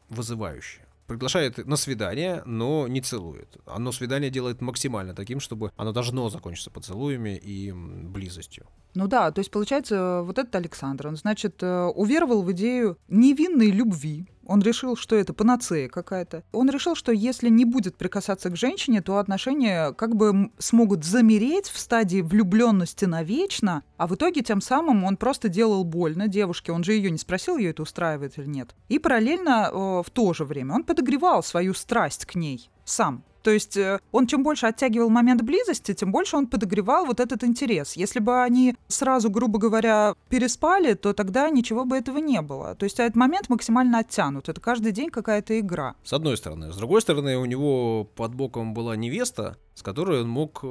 вызывающе. 0.09 0.81
Приглашает 1.07 1.67
на 1.67 1.77
свидание, 1.77 2.43
но 2.47 2.89
не 2.89 3.03
целует. 3.03 3.57
Оно 3.67 3.93
свидание 3.93 4.31
делает 4.31 4.63
максимально 4.63 5.15
таким, 5.15 5.39
чтобы 5.39 5.71
оно 5.77 5.93
должно 5.93 6.31
закончиться 6.31 6.71
поцелуями 6.71 7.37
и 7.37 7.73
близостью. 7.73 8.67
Ну 8.95 9.07
да, 9.07 9.31
то 9.31 9.41
есть 9.41 9.51
получается, 9.51 10.23
вот 10.23 10.39
этот 10.39 10.55
Александр, 10.57 11.09
он, 11.09 11.17
значит, 11.17 11.63
э, 11.63 11.85
уверовал 11.95 12.43
в 12.43 12.51
идею 12.53 12.97
невинной 13.09 13.71
любви. 13.71 14.27
Он 14.47 14.61
решил, 14.61 14.97
что 14.97 15.17
это 15.17 15.33
панацея 15.33 15.89
какая-то. 15.89 16.43
Он 16.53 16.71
решил, 16.71 16.95
что 16.95 17.13
если 17.13 17.49
не 17.49 17.65
будет 17.65 17.97
прикасаться 17.97 18.51
к 18.51 18.57
женщине, 18.57 19.03
то 19.03 19.19
отношения 19.19 19.93
как 19.93 20.17
бы 20.17 20.51
смогут 20.59 21.05
замереть 21.05 21.69
в 21.69 21.79
стадии 21.79 22.21
влюбленности 22.21 23.05
навечно, 23.05 23.83
а 23.97 24.07
в 24.07 24.15
итоге 24.15 24.43
тем 24.43 24.61
самым 24.61 25.05
он 25.05 25.17
просто 25.17 25.49
делал 25.49 25.85
больно 25.85 26.29
девушке. 26.29 26.73
Он 26.73 26.85
же 26.85 26.93
ее 26.93 27.11
не 27.11 27.19
спросил, 27.19 27.57
ее 27.57 27.71
это 27.71 27.83
устраивает 27.83 28.39
или 28.39 28.47
нет. 28.47 28.75
И 28.89 28.99
параллельно 28.99 29.71
э, 29.71 30.03
в 30.05 30.11
то 30.11 30.33
же 30.33 30.45
время 30.45 30.75
он 30.75 30.85
подогревал 30.85 31.43
свою 31.43 31.75
страсть 31.75 32.27
к 32.27 32.35
ней 32.35 32.71
сам. 32.85 33.25
То 33.45 33.51
есть 33.51 33.77
э, 33.77 34.01
он 34.11 34.27
чем 34.27 34.43
больше 34.43 34.67
оттягивал 34.67 35.11
момент 35.11 35.43
близости, 35.43 35.93
тем 35.93 36.11
больше 36.11 36.37
он 36.37 36.47
подогревал 36.47 37.05
вот 37.05 37.21
этот 37.21 37.45
интерес. 37.45 37.93
Если 37.93 38.19
бы 38.19 38.43
они 38.43 38.75
сразу, 38.89 39.29
грубо 39.29 39.59
говоря, 39.59 40.15
переспали, 40.31 40.95
то 40.95 41.13
тогда 41.13 41.51
ничего 41.51 41.85
бы 41.85 41.99
этого 41.99 42.19
не 42.19 42.41
было. 42.41 42.75
То 42.75 42.85
есть 42.85 42.99
этот 42.99 43.17
момент 43.17 43.51
максимально 43.51 43.99
оттянут. 43.99 44.49
Это 44.49 44.63
каждый 44.63 44.93
день 44.93 45.11
какая-то 45.11 45.61
игра. 45.61 45.95
С 46.03 46.15
одной 46.15 46.39
стороны. 46.39 46.73
С 46.73 46.77
другой 46.77 47.03
стороны, 47.03 47.37
у 47.37 47.45
него 47.45 48.05
под 48.17 48.35
боком 48.35 48.73
была 48.73 48.97
невеста, 48.97 49.59
с 49.75 49.83
которой 49.83 50.23
он 50.23 50.29
мог 50.29 50.65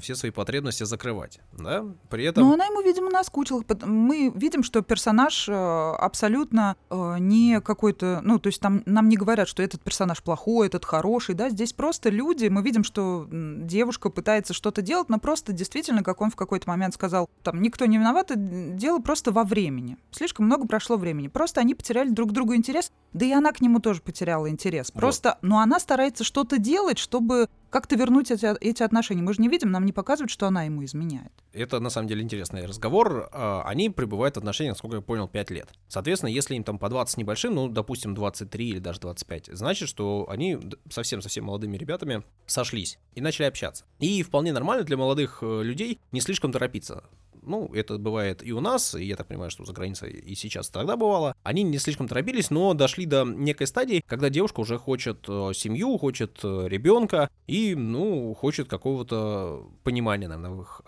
все 0.00 0.14
свои 0.14 0.30
потребности 0.30 0.84
закрывать. 0.84 1.40
Да? 1.52 1.84
При 2.10 2.24
этом... 2.24 2.44
Но 2.44 2.54
она 2.54 2.66
ему, 2.66 2.82
видимо, 2.82 3.10
наскучила. 3.10 3.64
Мы 3.84 4.30
видим, 4.34 4.62
что 4.62 4.82
персонаж 4.82 5.48
э, 5.48 5.52
абсолютно 5.52 6.76
э, 6.90 7.16
не 7.18 7.60
какой-то... 7.60 8.20
Ну, 8.22 8.38
то 8.38 8.48
есть 8.48 8.60
там 8.60 8.82
нам 8.86 9.08
не 9.08 9.16
говорят, 9.16 9.48
что 9.48 9.62
этот 9.62 9.80
персонаж 9.80 10.22
плохой, 10.22 10.66
этот 10.66 10.84
хороший, 10.84 11.34
да, 11.34 11.48
здесь 11.48 11.72
просто 11.72 12.10
люди. 12.20 12.46
Мы 12.46 12.62
видим, 12.62 12.84
что 12.84 13.26
девушка 13.30 14.10
пытается 14.10 14.52
что-то 14.52 14.82
делать, 14.82 15.08
но 15.08 15.18
просто 15.18 15.52
действительно, 15.52 16.02
как 16.02 16.20
он 16.20 16.30
в 16.30 16.36
какой-то 16.36 16.68
момент 16.68 16.94
сказал, 16.94 17.28
там, 17.42 17.62
никто 17.62 17.86
не 17.86 17.96
виноват, 17.96 18.30
это 18.30 18.38
дело 18.38 18.98
просто 18.98 19.32
во 19.32 19.44
времени. 19.44 19.96
Слишком 20.10 20.46
много 20.46 20.66
прошло 20.66 20.96
времени. 20.96 21.28
Просто 21.28 21.60
они 21.60 21.74
потеряли 21.74 22.10
друг 22.10 22.32
другу 22.32 22.54
интерес, 22.54 22.92
да 23.14 23.24
и 23.24 23.32
она 23.32 23.52
к 23.52 23.62
нему 23.62 23.80
тоже 23.80 24.02
потеряла 24.02 24.50
интерес. 24.50 24.90
Вот. 24.92 25.00
Просто, 25.00 25.38
но 25.40 25.60
она 25.60 25.80
старается 25.80 26.24
что-то 26.24 26.58
делать, 26.58 26.98
чтобы 26.98 27.48
как-то 27.70 27.96
вернуть 27.96 28.30
эти, 28.30 28.46
эти 28.62 28.82
отношения. 28.82 29.22
Мы 29.22 29.34
же 29.34 29.40
не 29.40 29.48
видим, 29.48 29.70
нам 29.70 29.84
не 29.84 29.92
показывают, 29.92 30.30
что 30.30 30.46
она 30.46 30.64
ему 30.64 30.84
изменяет. 30.84 31.32
Это 31.52 31.80
на 31.80 31.90
самом 31.90 32.08
деле 32.08 32.22
интересный 32.22 32.66
разговор. 32.66 33.28
А, 33.32 33.62
Они 33.66 33.90
пребывают 33.90 34.34
в 34.34 34.38
отношениях, 34.38 34.74
насколько 34.74 34.96
я 34.96 35.02
понял, 35.02 35.28
5 35.28 35.50
лет. 35.50 35.68
Соответственно, 35.88 36.30
если 36.30 36.54
им 36.54 36.64
там 36.64 36.78
по 36.78 36.88
20 36.88 37.14
с 37.14 37.16
небольшим, 37.16 37.54
ну, 37.54 37.68
допустим, 37.68 38.14
23 38.14 38.68
или 38.68 38.78
даже 38.78 39.00
25, 39.00 39.50
значит, 39.52 39.88
что 39.88 40.26
они 40.28 40.58
совсем-совсем 40.90 41.44
молодыми 41.44 41.76
ребятами 41.76 42.22
сошлись 42.46 42.98
и 43.14 43.20
начали 43.20 43.46
общаться. 43.46 43.84
И 43.98 44.22
вполне 44.22 44.52
нормально 44.52 44.84
для 44.84 44.96
молодых 44.96 45.38
э, 45.42 45.62
людей 45.62 46.00
не 46.12 46.20
слишком 46.20 46.52
торопиться 46.52 47.04
ну, 47.42 47.72
это 47.74 47.98
бывает 47.98 48.46
и 48.46 48.52
у 48.52 48.60
нас, 48.60 48.94
и 48.94 49.04
я 49.04 49.16
так 49.16 49.26
понимаю, 49.26 49.50
что 49.50 49.64
за 49.64 49.72
границей 49.72 50.12
и 50.12 50.34
сейчас 50.34 50.68
тогда 50.68 50.96
бывало, 50.96 51.34
они 51.42 51.62
не 51.62 51.78
слишком 51.78 52.08
торопились, 52.08 52.50
но 52.50 52.74
дошли 52.74 53.06
до 53.06 53.24
некой 53.24 53.66
стадии, 53.66 54.02
когда 54.06 54.30
девушка 54.30 54.60
уже 54.60 54.78
хочет 54.78 55.24
э, 55.28 55.52
семью, 55.54 55.98
хочет 55.98 56.38
э, 56.42 56.66
ребенка 56.68 57.30
и, 57.50 57.74
ну, 57.74 58.32
хочет 58.34 58.68
какого-то 58.68 59.66
понимания, 59.82 60.28
наверное, 60.28 60.52
в 60.52 60.62
их 60.62 60.82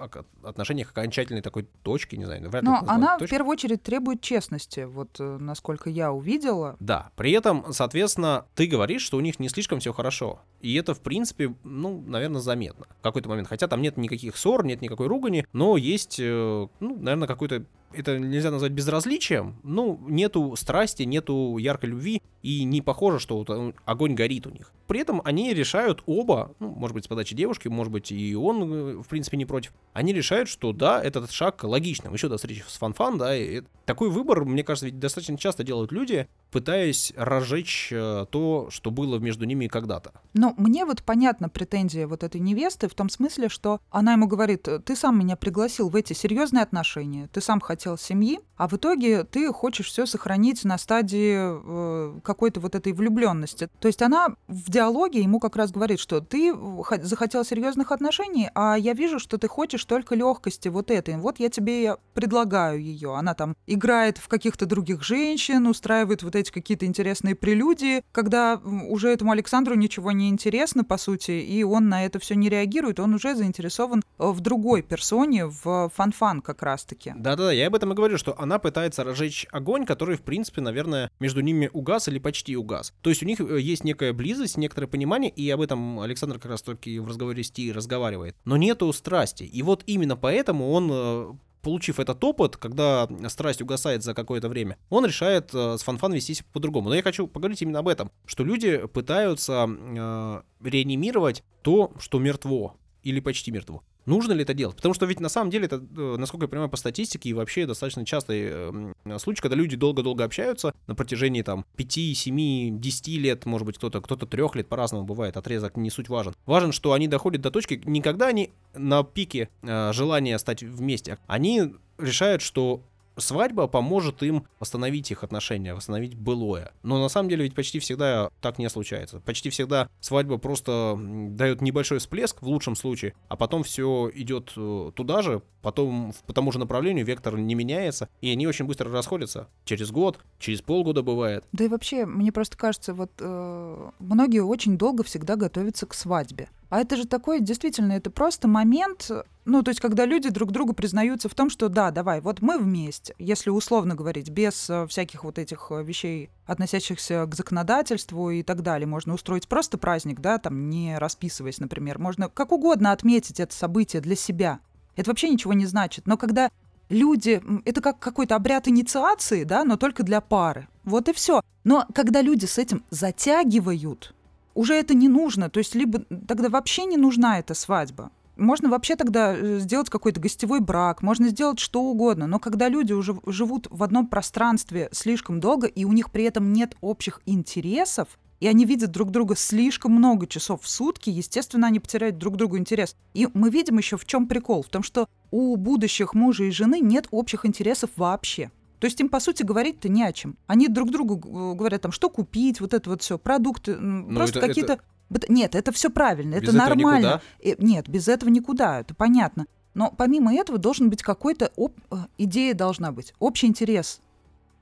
отношениях 0.45 0.91
окончательной 0.93 1.43
такой 1.43 1.67
точки, 1.83 2.15
не 2.15 2.25
знаю. 2.25 2.49
Вряд 2.49 2.63
но 2.63 2.85
она 2.87 3.19
точки. 3.19 3.27
в 3.27 3.31
первую 3.31 3.53
очередь 3.53 3.83
требует 3.83 4.21
честности, 4.21 4.81
вот 4.81 5.17
э, 5.19 5.39
насколько 5.41 5.91
я 5.91 6.13
увидела. 6.13 6.77
Да, 6.79 7.11
при 7.17 7.33
этом, 7.33 7.73
соответственно, 7.73 8.47
ты 8.55 8.69
говоришь, 8.69 9.03
что 9.03 9.17
у 9.17 9.21
них 9.21 9.41
не 9.41 9.49
слишком 9.49 9.81
все 9.81 9.93
хорошо. 9.93 10.39
И 10.61 10.73
это, 10.75 10.95
в 10.95 11.01
принципе, 11.01 11.53
ну, 11.65 12.01
наверное, 12.07 12.41
заметно 12.41 12.87
в 13.01 13.03
какой-то 13.03 13.29
момент. 13.29 13.49
Хотя 13.49 13.67
там 13.67 13.83
нет 13.83 13.97
никаких 13.97 14.37
ссор, 14.37 14.65
нет 14.65 14.81
никакой 14.83 15.09
ругани, 15.09 15.45
но 15.53 15.77
есть, 15.77 16.21
э, 16.21 16.69
ну, 16.79 16.97
наверное, 16.97 17.27
какой-то 17.27 17.65
это 17.95 18.19
нельзя 18.19 18.51
назвать 18.51 18.73
безразличием, 18.73 19.57
ну, 19.63 20.01
нету 20.09 20.55
страсти, 20.57 21.03
нету 21.03 21.57
яркой 21.59 21.91
любви, 21.91 22.23
и 22.43 22.65
не 22.65 22.83
похоже, 22.83 23.19
что 23.19 23.39
вот 23.39 23.51
э, 23.51 23.73
огонь 23.85 24.15
горит 24.15 24.47
у 24.47 24.51
них. 24.51 24.73
При 24.89 25.01
этом 25.01 25.23
они 25.25 25.55
решают 25.55 26.03
оба, 26.07 26.55
ну, 26.59 26.71
может 26.71 26.95
быть, 26.95 27.05
с 27.05 27.09
подачи 27.09 27.35
девушки, 27.35 27.69
может 27.69 27.93
быть, 27.93 28.11
и 28.11 28.35
он, 28.35 28.73
э, 28.73 29.03
в 29.03 29.09
принципе, 29.09 29.37
не 29.37 29.47
против, 29.47 29.73
они 29.93 30.13
решают, 30.13 30.49
что 30.49 30.73
да, 30.73 31.03
этот 31.03 31.31
шаг 31.31 31.63
логичным. 31.63 32.13
Еще 32.13 32.29
до 32.29 32.37
встречи 32.37 32.65
с 32.67 32.77
Фанфан, 32.79 33.17
да, 33.17 33.37
и 33.37 33.63
такой 33.85 34.11
выбор, 34.11 34.45
мне 34.45 34.65
кажется, 34.65 34.87
ведь 34.87 34.99
достаточно 34.99 35.39
часто 35.39 35.65
делают 35.65 35.93
люди, 35.93 36.29
пытаясь 36.51 37.13
разжечь 37.17 37.91
э, 37.93 38.27
то, 38.31 38.69
что 38.71 38.91
было 38.91 39.19
между 39.19 39.45
ними 39.45 39.69
когда-то. 39.69 40.13
Но 40.35 40.55
мне 40.57 40.85
вот 40.85 41.03
понятна 41.03 41.49
претензия 41.49 42.07
вот 42.07 42.25
этой 42.25 42.41
невесты 42.41 42.89
в 42.89 42.95
том 42.95 43.09
смысле, 43.09 43.49
что 43.49 43.81
она 43.91 44.13
ему 44.13 44.27
говорит, 44.27 44.69
ты 44.85 44.97
сам 44.97 45.19
меня 45.19 45.37
пригласил 45.37 45.89
в 45.89 45.97
эти 45.97 46.13
серьезные 46.13 46.63
отношения, 46.63 47.29
ты 47.33 47.41
сам 47.41 47.61
хотел 47.61 47.82
семьи, 47.99 48.41
а 48.57 48.69
в 48.69 48.75
итоге 48.75 49.25
ты 49.25 49.53
хочешь 49.53 49.89
все 49.89 50.07
сохранить 50.07 50.65
на 50.65 50.79
стадии 50.79 51.37
э, 51.37 52.21
какой-то 52.23 52.61
вот 52.61 52.77
этой 52.77 52.93
влюбленности. 52.93 53.69
То 53.81 53.89
есть 53.89 54.03
она 54.03 54.29
в 54.47 54.71
диалоге 54.71 55.21
ему 55.21 55.41
как 55.41 55.57
раз 55.57 55.73
говорит, 55.73 55.99
что 55.99 56.21
ты 56.21 56.55
захотел 57.03 57.45
серьезных 57.45 57.91
отношений, 57.91 58.51
а 58.55 58.77
я 58.77 58.93
вижу, 58.93 59.19
что 59.19 59.37
ты 59.37 59.49
хочешь 59.49 59.85
только 59.85 60.15
легкости 60.15 60.69
вот 60.69 60.93
этой. 60.93 61.17
Вот 61.17 61.41
я 61.41 61.49
тебе 61.49 61.97
предлагаю 62.15 62.81
ее. 62.81 63.17
Она 63.17 63.35
там 63.35 63.57
играет 63.67 64.19
в 64.19 64.29
каких-то 64.29 64.65
других 64.65 65.03
женщин, 65.03 65.67
устраивает 65.67 66.23
вот 66.23 66.37
эти 66.37 66.53
какие-то 66.53 66.87
интересные 66.87 67.35
прелюдии, 67.35 68.05
когда 68.13 68.61
уже 68.89 69.09
этому 69.09 69.33
Александру 69.33 69.75
ничего 69.75 70.13
не 70.13 70.29
интересно, 70.29 70.85
по 70.85 70.99
сути, 70.99 71.33
и 71.33 71.65
он 71.65 71.89
на 71.89 72.05
это 72.05 72.21
все 72.21 72.37
не 72.37 72.49
реагирует, 72.49 73.01
он 73.01 73.15
уже 73.15 73.35
заинтересован 73.35 74.05
э, 74.19 74.31
в 74.31 74.41
другой 74.41 74.83
персоне, 74.83 75.47
в 75.47 75.91
фанфан 75.93 76.43
как 76.43 76.63
раз-таки. 76.63 77.13
Да-да-да, 77.17 77.51
я 77.51 77.72
об 77.73 77.77
этом 77.77 77.93
и 77.93 77.97
говорю, 77.97 78.19
что 78.19 78.39
она 78.39 78.59
пытается 78.59 79.03
разжечь 79.03 79.47
огонь, 79.51 79.87
который, 79.87 80.17
в 80.17 80.23
принципе, 80.23 80.61
наверное, 80.61 81.11
между 81.21 81.41
ними 81.41 81.71
угас 81.73 82.07
или 82.07 82.19
почти 82.19 82.55
угас. 82.55 82.93
То 83.01 83.09
есть 83.09 83.23
у 83.23 83.27
них 83.27 83.41
э, 83.41 83.61
есть 83.61 83.83
некая 83.83 84.13
близость, 84.13 84.59
некоторое 84.59 84.89
понимание, 84.89 85.31
и 85.31 85.49
об 85.51 85.63
этом 85.63 86.01
Александр 86.01 86.39
как 86.39 86.51
раз 86.53 86.63
таки 86.63 86.99
в 86.99 87.09
разговоре 87.09 87.43
с 87.43 87.51
Ти 87.51 87.73
разговаривает. 87.73 88.37
Но 88.45 88.59
нету 88.59 88.93
страсти. 88.93 89.45
И 89.45 89.63
вот 89.63 89.83
именно 89.87 90.17
поэтому 90.17 90.71
он 90.71 90.91
э, 90.93 91.33
получив 91.63 91.99
этот 91.99 92.23
опыт, 92.23 92.57
когда 92.57 93.09
страсть 93.29 93.63
угасает 93.63 94.03
за 94.03 94.13
какое-то 94.13 94.49
время, 94.49 94.77
он 94.91 95.07
решает 95.07 95.55
э, 95.55 95.79
с 95.79 95.83
фанфан 95.83 96.13
вестись 96.13 96.45
по-другому. 96.53 96.91
Но 96.91 96.95
я 96.95 97.03
хочу 97.03 97.27
поговорить 97.27 97.63
именно 97.63 97.79
об 97.79 97.89
этом, 97.89 98.11
что 98.27 98.45
люди 98.45 98.87
пытаются 98.89 99.67
э, 99.69 100.43
реанимировать 100.63 101.43
то, 101.63 101.93
что 101.99 102.19
мертво 102.19 102.77
или 103.03 103.21
почти 103.21 103.51
мертво. 103.51 103.83
Нужно 104.07 104.33
ли 104.33 104.43
это 104.43 104.55
делать? 104.55 104.77
Потому 104.77 104.95
что 104.95 105.07
ведь 105.07 105.21
на 105.21 105.29
самом 105.29 105.51
деле 105.51 105.67
это, 105.67 105.77
э, 105.77 106.17
насколько 106.19 106.45
я 106.45 106.49
понимаю, 106.49 106.71
по 106.71 106.77
статистике 106.77 107.31
и 107.31 107.33
вообще 107.33 107.67
достаточно 107.67 108.05
частый 108.05 108.49
э, 108.51 109.19
случай, 109.19 109.41
когда 109.41 109.57
люди 109.57 109.77
долго-долго 109.77 110.25
общаются 110.25 110.75
на 110.87 110.95
протяжении 110.95 111.43
там 111.43 111.65
5, 111.77 111.93
7, 112.17 112.81
10 112.81 113.09
лет, 113.19 113.47
может 113.47 113.67
быть, 113.67 113.77
кто-то 113.79 114.01
кто-то 114.01 114.27
3 114.27 114.43
лет 114.55 114.69
по-разному 114.69 115.05
бывает, 115.05 115.37
отрезок 115.37 115.77
не 115.77 115.91
суть 115.91 116.09
важен. 116.09 116.35
Важен, 116.47 116.73
что 116.73 116.93
они 116.93 117.09
доходят 117.09 117.41
до 117.41 117.51
точки, 117.51 117.81
никогда 117.85 118.29
они 118.29 118.51
на 118.75 119.03
пике 119.05 119.49
э, 119.63 119.93
желания 119.93 120.39
стать 120.39 120.63
вместе, 120.63 121.19
они 121.27 121.75
решают, 121.99 122.43
что 122.43 122.83
свадьба 123.17 123.67
поможет 123.67 124.23
им 124.23 124.47
восстановить 124.61 125.11
их 125.11 125.25
отношения, 125.25 125.75
восстановить 125.75 126.15
былое. 126.15 126.73
Но 126.83 127.01
на 127.01 127.09
самом 127.09 127.29
деле 127.29 127.45
ведь 127.45 127.55
почти 127.55 127.79
всегда 127.79 128.31
так 128.41 128.59
не 128.59 128.69
случается. 128.69 129.21
Почти 129.21 129.51
всегда 129.51 129.89
свадьба 130.01 130.39
просто 130.39 130.99
дает 130.99 131.61
небольшой 131.61 131.99
всплеск 131.99 132.43
в 132.43 132.47
лучшем 132.47 132.77
случае, 132.77 133.15
а 133.29 133.37
потом 133.37 133.63
все 133.63 134.11
идет 134.15 134.53
э, 134.57 134.93
туда 134.95 135.23
же, 135.23 135.43
потом 135.63 136.13
по 136.27 136.33
тому 136.33 136.53
же 136.53 136.59
направлению 136.59 137.05
вектор 137.05 137.37
не 137.39 137.55
меняется, 137.55 138.09
и 138.21 138.31
они 138.31 138.47
очень 138.47 138.67
быстро 138.67 138.91
расходятся. 138.91 139.49
Через 139.65 139.91
год, 139.91 140.19
через 140.39 140.63
полгода 140.63 141.03
бывает. 141.03 141.45
Да 141.53 141.65
и 141.65 141.69
вообще, 141.69 142.07
мне 142.07 142.33
просто 142.33 142.57
кажется, 142.57 142.95
вот 142.95 143.13
э, 143.19 143.91
многие 143.99 144.41
очень 144.41 144.79
долго 144.79 145.05
всегда 145.05 145.37
готовятся 145.37 145.87
к 145.87 145.95
свадьбе. 145.95 146.49
А 146.73 146.81
это 146.81 146.97
же 146.97 147.07
такой, 147.07 147.41
действительно, 147.41 147.93
это 147.93 148.11
просто 148.11 148.49
момент, 148.49 149.11
ну, 149.45 149.63
то 149.63 149.69
есть, 149.69 149.79
когда 149.79 150.07
люди 150.07 150.31
друг 150.31 150.53
другу 150.53 150.73
признаются 150.73 151.29
в 151.29 151.35
том, 151.35 151.51
что 151.51 151.69
да, 151.69 151.91
давай, 151.91 152.23
вот 152.23 152.41
мы 152.41 152.57
вместе, 152.57 153.15
если 153.19 153.51
условно 153.51 153.95
говорить, 153.95 154.31
без 154.31 154.71
э, 154.71 154.87
всяких 154.87 155.25
вот 155.25 155.39
этих 155.39 155.67
э, 155.69 155.83
вещей, 155.83 156.31
относящихся 156.47 157.27
к 157.27 157.35
законодательству 157.35 158.31
и 158.31 158.43
так 158.43 158.63
далее, 158.63 158.87
можно 158.87 159.13
устроить 159.13 159.49
просто 159.49 159.77
праздник, 159.77 160.21
да, 160.21 160.39
там, 160.39 160.71
не 160.71 160.97
расписываясь, 160.97 161.59
например, 161.59 161.99
можно 161.99 162.31
как 162.31 162.53
угодно 162.53 162.93
отметить 162.93 163.39
это 163.39 163.55
событие 163.55 164.01
для 164.01 164.17
себя. 164.17 164.61
Это 164.97 165.11
вообще 165.11 165.29
ничего 165.29 165.53
не 165.53 165.67
значит. 165.67 166.07
Но 166.07 166.17
когда 166.17 166.51
люди, 166.89 167.43
это 167.67 167.83
как 167.83 167.99
какой-то 167.99 168.35
обряд 168.35 168.67
инициации, 168.67 169.45
да, 169.45 169.65
но 169.65 169.77
только 169.77 170.05
для 170.05 170.23
пары. 170.23 170.69
Вот 170.85 171.11
и 171.11 171.13
все. 171.13 171.43
Но 171.65 171.87
когда 171.95 172.23
люди 172.23 172.47
с 172.47 172.57
этим 172.57 172.83
затягивают, 172.89 174.15
уже 174.55 174.75
это 174.75 174.95
не 174.95 175.09
нужно. 175.09 175.51
То 175.51 175.59
есть 175.59 175.75
либо 175.75 176.01
тогда 176.27 176.49
вообще 176.49 176.85
не 176.85 176.97
нужна 176.97 177.39
эта 177.39 177.55
свадьба. 177.55 178.11
Можно 178.37 178.71
вообще 178.71 178.97
тогда 178.97 179.35
э, 179.35 179.59
сделать 179.59 179.91
какой-то 179.91 180.21
гостевой 180.21 180.61
брак, 180.61 181.03
можно 181.03 181.29
сделать 181.29 181.59
что 181.59 181.83
угодно, 181.83 182.27
но 182.27 182.39
когда 182.39 182.69
люди 182.69 182.93
уже 182.93 183.15
живут 183.27 183.67
в 183.71 183.83
одном 183.83 184.07
пространстве 184.07 184.89
слишком 184.91 185.39
долго, 185.39 185.67
и 185.67 185.85
у 185.85 185.93
них 185.93 186.11
при 186.11 186.25
этом 186.25 186.53
нет 186.53 186.75
общих 186.81 187.21
интересов, 187.27 188.19
и 188.41 188.49
они 188.49 188.65
видят 188.65 188.91
друг 188.91 189.11
друга 189.11 189.37
слишком 189.37 189.93
много 189.93 190.27
часов 190.27 190.63
в 190.63 190.69
сутки, 190.69 191.11
естественно, 191.11 191.69
они 191.69 191.79
потеряют 191.79 192.19
друг 192.19 192.37
другу 192.37 192.59
интерес. 192.59 192.97
И 193.15 193.29
мы 193.35 193.51
видим 193.51 193.79
еще 193.79 193.97
в 193.97 194.05
чем 194.07 194.27
прикол, 194.27 194.63
в 194.63 194.69
том, 194.69 194.83
что 194.83 195.07
у 195.31 195.55
будущих 195.57 196.15
мужа 196.15 196.43
и 196.45 196.51
жены 196.51 196.81
нет 196.81 197.07
общих 197.13 197.47
интересов 197.47 197.91
вообще. 197.95 198.51
То 198.83 198.87
есть 198.87 198.99
им, 198.99 199.09
по 199.09 199.21
сути, 199.21 199.45
говорить-то 199.45 199.89
не 199.89 200.03
о 200.03 200.13
чем. 200.13 200.37
Они 200.49 200.67
друг 200.67 200.91
другу 200.91 201.15
э, 201.15 201.55
говорят, 201.55 201.83
там, 201.83 201.93
что 201.93 202.11
купить, 202.11 202.61
вот 202.61 202.75
это 202.75 202.91
вот 202.91 203.01
все, 203.01 203.17
продукты, 203.17 203.77
Но 203.77 204.09
ну, 204.09 204.17
просто 204.17 204.41
какие-то... 204.41 204.81
Это... 205.09 205.33
Нет, 205.33 205.55
это 205.55 205.71
все 205.71 205.89
правильно, 205.89 206.41
без 206.41 206.49
это 206.49 206.57
нормально. 206.57 207.23
Никуда? 207.41 207.65
Нет, 207.65 207.89
без 207.89 208.09
этого 208.09 208.29
никуда, 208.29 208.81
это 208.81 208.93
понятно. 208.93 209.47
Но 209.75 209.95
помимо 209.97 210.35
этого 210.35 210.59
должен 210.59 210.91
быть 210.91 211.01
какой-то 211.01 211.53
оп... 211.55 211.79
Э, 211.93 212.07
идея 212.19 212.55
должна 212.55 212.91
быть, 212.91 213.15
общий 213.21 213.47
интерес. 213.47 214.01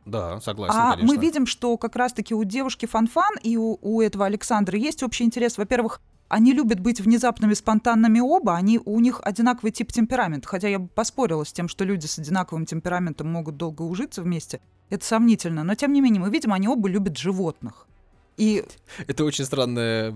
Да, 0.04 0.38
согласен, 0.42 0.74
А 0.78 0.90
конечно. 0.96 1.14
мы 1.14 1.18
видим, 1.18 1.46
что 1.46 1.78
как 1.78 1.96
раз-таки 1.96 2.34
у 2.34 2.44
девушки 2.44 2.84
Фанфан 2.84 3.38
и 3.42 3.56
у, 3.56 3.78
у 3.80 4.02
этого 4.02 4.26
Александра 4.26 4.78
есть 4.78 5.02
общий 5.02 5.24
интерес. 5.24 5.56
Во-первых, 5.56 6.02
они 6.30 6.52
любят 6.52 6.78
быть 6.78 7.00
внезапными, 7.00 7.54
спонтанными 7.54 8.20
оба, 8.20 8.54
они, 8.54 8.80
у 8.84 9.00
них 9.00 9.20
одинаковый 9.22 9.72
тип 9.72 9.92
темперамента. 9.92 10.46
Хотя 10.46 10.68
я 10.68 10.78
бы 10.78 10.86
поспорила 10.86 11.44
с 11.44 11.52
тем, 11.52 11.66
что 11.66 11.84
люди 11.84 12.06
с 12.06 12.18
одинаковым 12.20 12.66
темпераментом 12.66 13.28
могут 13.28 13.56
долго 13.56 13.82
ужиться 13.82 14.22
вместе. 14.22 14.60
Это 14.90 15.04
сомнительно. 15.04 15.64
Но 15.64 15.74
тем 15.74 15.92
не 15.92 16.00
менее, 16.00 16.20
мы 16.20 16.30
видим, 16.30 16.52
они 16.52 16.68
оба 16.68 16.88
любят 16.88 17.18
животных. 17.18 17.88
И... 18.36 18.64
Это 19.08 19.24
очень 19.24 19.44
странная 19.44 20.14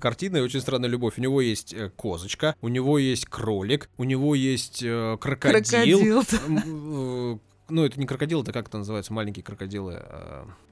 картина 0.00 0.38
и 0.38 0.40
очень 0.40 0.60
странная 0.62 0.88
любовь. 0.88 1.18
У 1.18 1.20
него 1.20 1.42
есть 1.42 1.74
э, 1.74 1.90
козочка, 1.90 2.56
у 2.62 2.68
него 2.68 2.98
есть 2.98 3.26
кролик, 3.26 3.90
у 3.98 4.04
него 4.04 4.34
есть 4.34 4.82
э, 4.82 5.18
крокодил. 5.20 5.98
крокодил. 5.98 6.24
Э, 6.48 7.38
ну, 7.68 7.84
это 7.84 8.00
не 8.00 8.06
крокодил, 8.06 8.42
это 8.42 8.54
как 8.54 8.68
это 8.68 8.78
называется, 8.78 9.12
маленькие 9.12 9.44
крокодилы. 9.44 10.02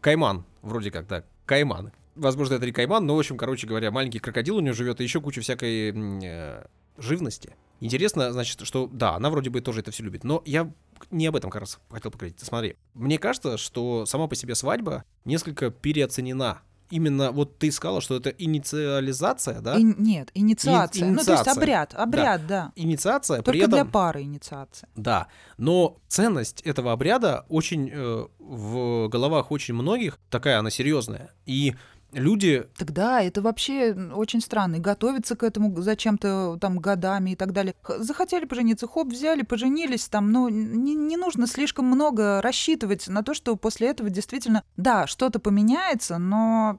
Кайман, 0.00 0.44
вроде 0.62 0.90
как, 0.90 1.07
да, 1.07 1.22
кайман 1.44 1.92
возможно, 2.14 2.55
это 2.55 2.66
не 2.66 2.72
кайман, 2.72 3.07
но, 3.07 3.16
в 3.16 3.18
общем, 3.18 3.37
короче 3.37 3.66
говоря, 3.66 3.90
маленький 3.90 4.18
крокодил 4.18 4.57
у 4.57 4.61
нее 4.61 4.72
живет, 4.72 5.00
и 5.00 5.05
еще 5.05 5.20
куча 5.20 5.40
всякой 5.40 5.92
э, 6.22 6.64
живности. 6.98 7.55
Интересно, 7.81 8.33
значит, 8.33 8.61
что 8.66 8.88
да, 8.90 9.14
она 9.14 9.31
вроде 9.31 9.50
бы 9.50 9.61
тоже 9.61 9.81
это 9.81 9.90
все 9.90 10.03
любит, 10.03 10.24
но 10.24 10.42
я 10.46 10.72
не 11.11 11.27
об 11.27 11.37
этом 11.37 11.50
как 11.50 11.61
раз 11.61 11.81
хотел 11.90 12.11
поговорить. 12.11 12.38
Смотри, 12.40 12.77
мне 12.94 13.18
кажется, 13.18 13.59
что 13.59 14.07
сама 14.07 14.27
по 14.27 14.37
себе 14.37 14.55
свадьба 14.55 15.05
несколько 15.24 15.70
переоценена 15.70 16.62
именно 16.90 17.33
вот 17.33 17.59
ты 17.59 17.72
сказала, 17.72 18.00
что 18.00 18.16
это 18.16 18.31
инициализация, 18.31 19.61
да? 19.61 19.77
И, 19.77 19.83
нет, 19.83 20.31
инициация. 20.35 21.07
И, 21.07 21.09
инициация. 21.09 21.11
Ну, 21.11 21.24
то 21.24 21.33
есть 21.33 21.59
обряд, 21.59 21.94
обряд, 21.94 22.46
да. 22.46 22.66
да. 22.66 22.72
Инициация. 22.77 23.38
Только 23.38 23.50
при 23.50 23.61
этом, 23.61 23.72
для 23.72 23.85
пары 23.85 24.22
инициация. 24.22 24.88
Да, 24.94 25.29
но 25.59 25.98
ценность 26.09 26.61
этого 26.62 26.92
обряда 26.92 27.46
очень 27.48 27.90
э, 27.92 28.27
в 28.38 29.09
головах 29.09 29.50
очень 29.50 29.74
многих 29.74 30.18
такая, 30.31 30.59
она 30.59 30.70
серьезная. 30.70 31.33
И 31.46 31.74
люди... 32.14 32.66
Тогда 32.77 33.22
это 33.22 33.42
вообще 33.42 33.92
очень 33.92 34.40
странно. 34.40 34.77
И 34.77 34.81
готовиться 34.81 35.37
к 35.37 35.42
этому 35.42 35.81
зачем-то 35.81 36.59
там 36.61 36.79
годами 36.79 37.31
и 37.31 37.37
так 37.37 37.53
далее. 37.53 37.74
Захотели 37.98 38.44
пожениться, 38.44 38.87
хоп, 38.87 39.09
взяли, 39.09 39.42
поженились 39.42 40.09
там. 40.09 40.33
Но 40.33 40.48
не, 40.48 40.94
не 40.94 41.16
нужно 41.16 41.46
слишком 41.46 41.87
много 41.87 42.40
рассчитывать 42.42 43.09
на 43.09 43.22
то, 43.22 43.35
что 43.35 43.57
после 43.57 43.88
этого 43.88 44.11
действительно, 44.11 44.62
да, 44.77 45.07
что-то 45.07 45.38
поменяется, 45.38 46.18
но 46.18 46.79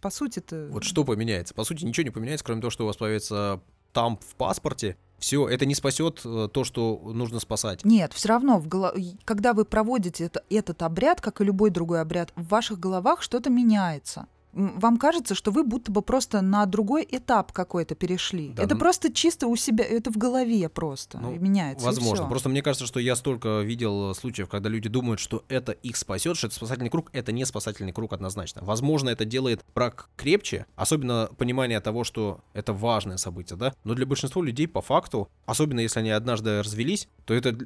по 0.00 0.10
сути-то... 0.10 0.68
Вот 0.70 0.84
что 0.84 1.04
поменяется? 1.04 1.54
По 1.54 1.64
сути, 1.64 1.84
ничего 1.84 2.04
не 2.04 2.10
поменяется, 2.10 2.44
кроме 2.44 2.60
того, 2.60 2.70
что 2.70 2.84
у 2.84 2.86
вас 2.86 2.96
появится 2.96 3.60
там 3.92 4.18
в 4.18 4.34
паспорте, 4.34 4.98
все, 5.18 5.48
это 5.48 5.64
не 5.64 5.74
спасет 5.74 6.20
э, 6.24 6.48
то, 6.52 6.64
что 6.64 7.00
нужно 7.14 7.40
спасать. 7.40 7.84
Нет, 7.84 8.12
все 8.12 8.28
равно, 8.28 8.58
в 8.58 8.68
голо... 8.68 8.94
когда 9.24 9.54
вы 9.54 9.64
проводите 9.64 10.24
это, 10.24 10.42
этот 10.50 10.82
обряд, 10.82 11.20
как 11.22 11.40
и 11.40 11.44
любой 11.44 11.70
другой 11.70 12.02
обряд, 12.02 12.30
в 12.36 12.46
ваших 12.48 12.78
головах 12.78 13.22
что-то 13.22 13.48
меняется 13.48 14.26
вам 14.56 14.96
кажется, 14.96 15.34
что 15.34 15.50
вы 15.50 15.64
будто 15.64 15.92
бы 15.92 16.02
просто 16.02 16.40
на 16.40 16.64
другой 16.66 17.06
этап 17.10 17.52
какой-то 17.52 17.94
перешли. 17.94 18.48
Да, 18.48 18.62
это 18.62 18.74
ну... 18.74 18.80
просто 18.80 19.12
чисто 19.12 19.46
у 19.46 19.56
себя, 19.56 19.84
это 19.84 20.10
в 20.10 20.16
голове 20.16 20.68
просто 20.68 21.18
ну, 21.18 21.32
меняется. 21.32 21.84
Возможно. 21.84 22.26
Просто 22.26 22.48
мне 22.48 22.62
кажется, 22.62 22.86
что 22.86 22.98
я 22.98 23.16
столько 23.16 23.60
видел 23.60 24.14
случаев, 24.14 24.48
когда 24.48 24.68
люди 24.68 24.88
думают, 24.88 25.20
что 25.20 25.44
это 25.48 25.72
их 25.72 25.96
спасет, 25.96 26.36
что 26.36 26.46
это 26.46 26.56
спасательный 26.56 26.90
круг. 26.90 27.10
Это 27.12 27.32
не 27.32 27.44
спасательный 27.44 27.92
круг 27.92 28.12
однозначно. 28.12 28.62
Возможно, 28.64 29.10
это 29.10 29.24
делает 29.24 29.64
брак 29.74 30.08
крепче, 30.16 30.66
особенно 30.74 31.28
понимание 31.36 31.80
того, 31.80 32.04
что 32.04 32.40
это 32.54 32.72
важное 32.72 33.18
событие, 33.18 33.58
да. 33.58 33.74
Но 33.84 33.94
для 33.94 34.06
большинства 34.06 34.42
людей 34.42 34.66
по 34.66 34.80
факту, 34.80 35.28
особенно 35.44 35.80
если 35.80 36.00
они 36.00 36.10
однажды 36.10 36.62
развелись, 36.62 37.08
то 37.24 37.34
это 37.34 37.56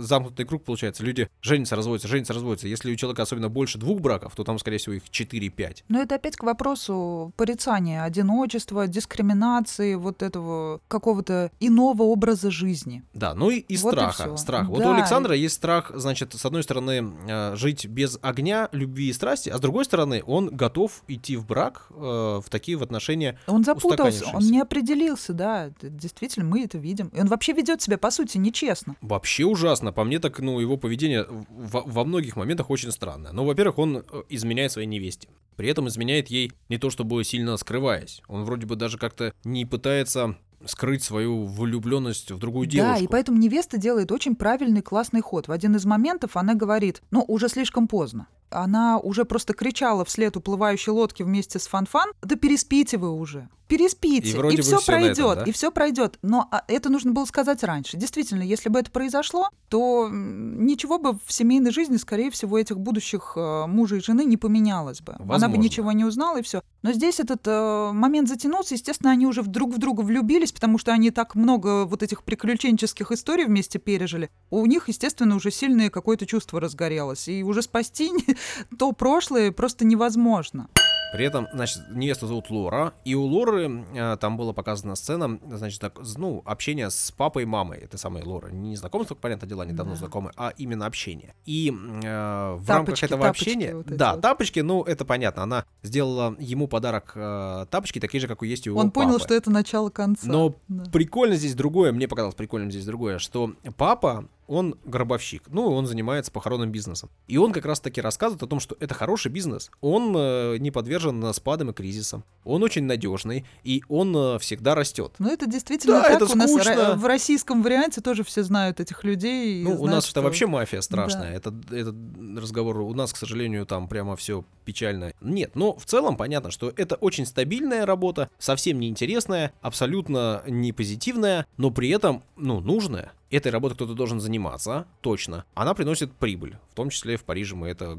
замкнутый 0.00 0.46
круг 0.46 0.64
получается. 0.64 1.04
Люди 1.04 1.28
женятся, 1.42 1.76
разводятся, 1.76 2.08
женятся, 2.08 2.32
разводятся. 2.32 2.68
Если 2.68 2.92
у 2.92 2.96
человека 2.96 3.22
особенно 3.22 3.48
больше 3.48 3.78
двух 3.78 4.00
браков, 4.00 4.34
то 4.34 4.44
там, 4.44 4.58
скорее 4.58 4.78
всего, 4.78 4.94
их 4.94 5.04
4-5. 5.04 5.84
Но 5.88 6.00
это 6.00 6.14
опять 6.14 6.29
опять 6.30 6.36
к 6.36 6.42
вопросу 6.44 7.32
порицания 7.36 8.04
одиночества, 8.04 8.86
дискриминации, 8.86 9.94
вот 9.94 10.22
этого 10.22 10.80
какого-то 10.88 11.50
иного 11.60 12.04
образа 12.04 12.50
жизни. 12.50 13.02
Да, 13.14 13.34
ну 13.34 13.50
и, 13.50 13.58
и 13.58 13.76
вот 13.76 13.92
страха. 13.92 14.30
И 14.34 14.36
страх. 14.36 14.66
Да. 14.66 14.70
Вот 14.70 14.84
у 14.84 14.90
Александра 14.90 15.34
есть 15.34 15.54
страх, 15.54 15.90
значит, 15.94 16.34
с 16.34 16.44
одной 16.44 16.62
стороны, 16.62 17.12
э, 17.28 17.56
жить 17.56 17.86
без 17.86 18.18
огня, 18.22 18.68
любви 18.72 19.08
и 19.08 19.12
страсти, 19.12 19.50
а 19.50 19.56
с 19.56 19.60
другой 19.60 19.84
стороны, 19.84 20.22
он 20.26 20.48
готов 20.48 21.02
идти 21.08 21.36
в 21.36 21.46
брак, 21.46 21.86
э, 21.90 21.94
в 21.94 22.44
такие 22.48 22.76
в 22.76 22.82
отношения 22.82 23.38
Он 23.46 23.64
запутался, 23.64 24.24
он 24.32 24.42
не 24.42 24.60
определился, 24.60 25.32
да, 25.32 25.70
действительно, 25.82 26.46
мы 26.46 26.64
это 26.64 26.78
видим. 26.78 27.08
И 27.08 27.20
он 27.20 27.26
вообще 27.26 27.52
ведет 27.52 27.82
себя, 27.82 27.98
по 27.98 28.10
сути, 28.10 28.38
нечестно. 28.38 28.96
Вообще 29.00 29.44
ужасно. 29.44 29.92
По 29.92 30.04
мне 30.04 30.18
так, 30.18 30.38
ну, 30.38 30.60
его 30.60 30.76
поведение 30.76 31.26
во, 31.50 31.80
во 31.80 32.04
многих 32.04 32.36
моментах 32.36 32.70
очень 32.70 32.92
странное. 32.92 33.32
Ну, 33.32 33.44
во-первых, 33.44 33.78
он 33.78 33.96
э, 33.96 34.22
изменяет 34.28 34.72
своей 34.72 34.86
невесте. 34.86 35.28
При 35.56 35.68
этом 35.68 35.88
изменяет 35.88 36.19
ей 36.28 36.52
не 36.68 36.78
то 36.78 36.90
чтобы 36.90 37.22
сильно 37.24 37.56
скрываясь. 37.56 38.22
Он 38.28 38.44
вроде 38.44 38.66
бы 38.66 38.76
даже 38.76 38.98
как-то 38.98 39.32
не 39.44 39.64
пытается 39.64 40.36
скрыть 40.66 41.02
свою 41.02 41.46
влюбленность 41.46 42.30
в 42.30 42.38
другую 42.38 42.66
девушку. 42.66 42.94
Да, 42.98 43.02
и 43.02 43.06
поэтому 43.06 43.38
невеста 43.38 43.78
делает 43.78 44.12
очень 44.12 44.36
правильный, 44.36 44.82
классный 44.82 45.22
ход. 45.22 45.48
В 45.48 45.52
один 45.52 45.76
из 45.76 45.86
моментов 45.86 46.36
она 46.36 46.54
говорит, 46.54 47.02
ну, 47.10 47.24
уже 47.26 47.48
слишком 47.48 47.88
поздно. 47.88 48.26
Она 48.50 48.98
уже 48.98 49.24
просто 49.24 49.54
кричала 49.54 50.04
вслед 50.04 50.36
уплывающей 50.36 50.92
лодки 50.92 51.22
вместе 51.22 51.58
с 51.58 51.66
Фанфан, 51.66 52.10
да 52.22 52.36
переспите 52.36 52.98
вы 52.98 53.10
уже 53.10 53.48
переспите, 53.70 54.36
и, 54.50 54.54
и 54.54 54.60
все 54.60 54.80
пройдет, 54.84 55.18
этом, 55.18 55.34
да? 55.36 55.44
и 55.44 55.52
все 55.52 55.70
пройдет. 55.70 56.18
Но 56.22 56.48
а, 56.50 56.64
это 56.66 56.90
нужно 56.90 57.12
было 57.12 57.24
сказать 57.24 57.62
раньше. 57.62 57.96
Действительно, 57.96 58.42
если 58.42 58.68
бы 58.68 58.80
это 58.80 58.90
произошло, 58.90 59.48
то 59.68 60.08
ничего 60.10 60.98
бы 60.98 61.18
в 61.24 61.32
семейной 61.32 61.70
жизни, 61.70 61.96
скорее 61.96 62.32
всего, 62.32 62.58
этих 62.58 62.80
будущих 62.80 63.34
э, 63.36 63.66
мужа 63.66 63.96
и 63.96 64.00
жены 64.00 64.24
не 64.24 64.36
поменялось 64.36 65.00
бы. 65.00 65.14
Возможно. 65.20 65.46
Она 65.46 65.48
бы 65.48 65.58
ничего 65.58 65.92
не 65.92 66.04
узнала 66.04 66.38
и 66.38 66.42
все. 66.42 66.62
Но 66.82 66.92
здесь 66.92 67.20
этот 67.20 67.46
э, 67.46 67.90
момент 67.92 68.28
затянулся, 68.28 68.74
естественно, 68.74 69.10
они 69.10 69.26
уже 69.26 69.42
друг 69.42 69.74
в 69.74 69.78
друга 69.78 70.00
влюбились, 70.00 70.52
потому 70.52 70.78
что 70.78 70.92
они 70.92 71.10
так 71.10 71.34
много 71.34 71.84
вот 71.84 72.02
этих 72.02 72.22
приключенческих 72.22 73.12
историй 73.12 73.44
вместе 73.44 73.78
пережили. 73.78 74.30
У 74.50 74.64
них, 74.64 74.88
естественно, 74.88 75.36
уже 75.36 75.50
сильное 75.50 75.90
какое-то 75.90 76.26
чувство 76.26 76.60
разгорелось, 76.60 77.28
и 77.28 77.42
уже 77.42 77.62
спасти 77.62 78.10
то 78.78 78.92
прошлое 78.92 79.52
просто 79.52 79.84
невозможно. 79.84 80.68
При 81.12 81.24
этом, 81.24 81.48
значит, 81.52 81.82
невесту 81.90 82.26
зовут 82.26 82.50
Лора, 82.50 82.94
и 83.04 83.14
у 83.14 83.24
Лоры 83.24 83.84
э, 83.94 84.16
там 84.20 84.36
была 84.36 84.52
показана 84.52 84.94
сцена, 84.94 85.38
значит, 85.48 85.80
так, 85.80 85.98
ну, 86.16 86.42
общение 86.44 86.90
с 86.90 87.10
папой 87.10 87.42
и 87.42 87.46
мамой, 87.46 87.78
это 87.78 87.98
самая 87.98 88.24
Лора. 88.24 88.48
Не 88.48 88.76
знакомство, 88.76 89.14
понятно, 89.14 89.48
дела, 89.48 89.64
недавно 89.64 89.92
да. 89.92 89.98
знакомы, 89.98 90.30
а 90.36 90.52
именно 90.56 90.86
общение. 90.86 91.34
И 91.46 91.70
э, 91.70 91.72
в 91.72 92.64
тапочки, 92.66 92.70
рамках 92.70 93.02
этого 93.02 93.22
тапочки 93.24 93.48
общения... 93.48 93.74
Вот 93.74 93.86
да, 93.86 94.12
вот. 94.12 94.20
тапочки, 94.22 94.60
ну, 94.60 94.82
это 94.84 95.04
понятно, 95.04 95.42
она 95.42 95.64
сделала 95.82 96.36
ему 96.38 96.68
подарок 96.68 97.12
э, 97.14 97.66
тапочки, 97.70 97.98
такие 97.98 98.20
же, 98.20 98.28
как 98.28 98.42
и 98.42 98.46
есть 98.46 98.66
у 98.66 98.70
его 98.70 98.80
Он 98.80 98.90
папы. 98.90 99.06
понял, 99.06 99.18
что 99.18 99.34
это 99.34 99.50
начало 99.50 99.90
конца. 99.90 100.26
Но 100.26 100.54
да. 100.68 100.84
прикольно 100.90 101.36
здесь 101.36 101.54
другое, 101.54 101.92
мне 101.92 102.06
показалось 102.08 102.34
прикольным 102.36 102.70
здесь 102.70 102.84
другое, 102.84 103.18
что 103.18 103.54
папа 103.76 104.28
он 104.50 104.74
гробовщик, 104.84 105.44
ну, 105.48 105.72
он 105.72 105.86
занимается 105.86 106.32
похоронным 106.32 106.72
бизнесом. 106.72 107.08
И 107.28 107.36
он 107.36 107.52
как 107.52 107.64
раз-таки 107.64 108.00
рассказывает 108.00 108.42
о 108.42 108.48
том, 108.48 108.58
что 108.58 108.76
это 108.80 108.94
хороший 108.94 109.30
бизнес, 109.30 109.70
он 109.80 110.12
э, 110.16 110.56
не 110.58 110.72
подвержен 110.72 111.32
спадам 111.32 111.70
и 111.70 111.72
кризисам, 111.72 112.24
он 112.44 112.64
очень 112.64 112.82
надежный, 112.82 113.46
и 113.62 113.84
он 113.88 114.12
э, 114.16 114.38
всегда 114.40 114.74
растет. 114.74 115.12
Ну, 115.20 115.32
это 115.32 115.46
действительно 115.46 116.00
да, 116.00 116.02
так, 116.02 116.22
это 116.22 116.32
у 116.32 116.34
нас 116.34 116.50
в 116.96 117.06
российском 117.06 117.62
варианте 117.62 118.00
тоже 118.00 118.24
все 118.24 118.42
знают 118.42 118.80
этих 118.80 119.04
людей. 119.04 119.62
Ну, 119.62 119.70
знают, 119.70 119.80
у 119.82 119.86
нас 119.86 120.04
что... 120.06 120.18
это 120.18 120.22
вообще 120.26 120.48
мафия 120.48 120.80
страшная, 120.80 121.30
да. 121.30 121.50
это, 121.50 121.54
это 121.70 121.94
разговор, 122.36 122.78
у 122.78 122.92
нас, 122.92 123.12
к 123.12 123.16
сожалению, 123.16 123.66
там 123.66 123.86
прямо 123.86 124.16
все 124.16 124.44
печально. 124.64 125.12
Нет, 125.20 125.54
но 125.54 125.76
в 125.76 125.84
целом 125.84 126.16
понятно, 126.16 126.50
что 126.50 126.72
это 126.76 126.96
очень 126.96 127.24
стабильная 127.24 127.86
работа, 127.86 128.30
совсем 128.40 128.80
неинтересная, 128.80 129.52
абсолютно 129.60 130.42
не 130.48 130.72
позитивная, 130.72 131.46
но 131.56 131.70
при 131.70 131.90
этом, 131.90 132.24
ну, 132.36 132.58
нужная 132.58 133.12
этой 133.30 133.50
работой 133.50 133.74
кто-то 133.74 133.94
должен 133.94 134.20
заниматься, 134.20 134.86
точно. 135.00 135.44
Она 135.54 135.74
приносит 135.74 136.12
прибыль, 136.12 136.56
в 136.70 136.74
том 136.74 136.90
числе 136.90 137.16
в 137.16 137.24
Париже 137.24 137.56
мы 137.56 137.68
это, 137.68 137.98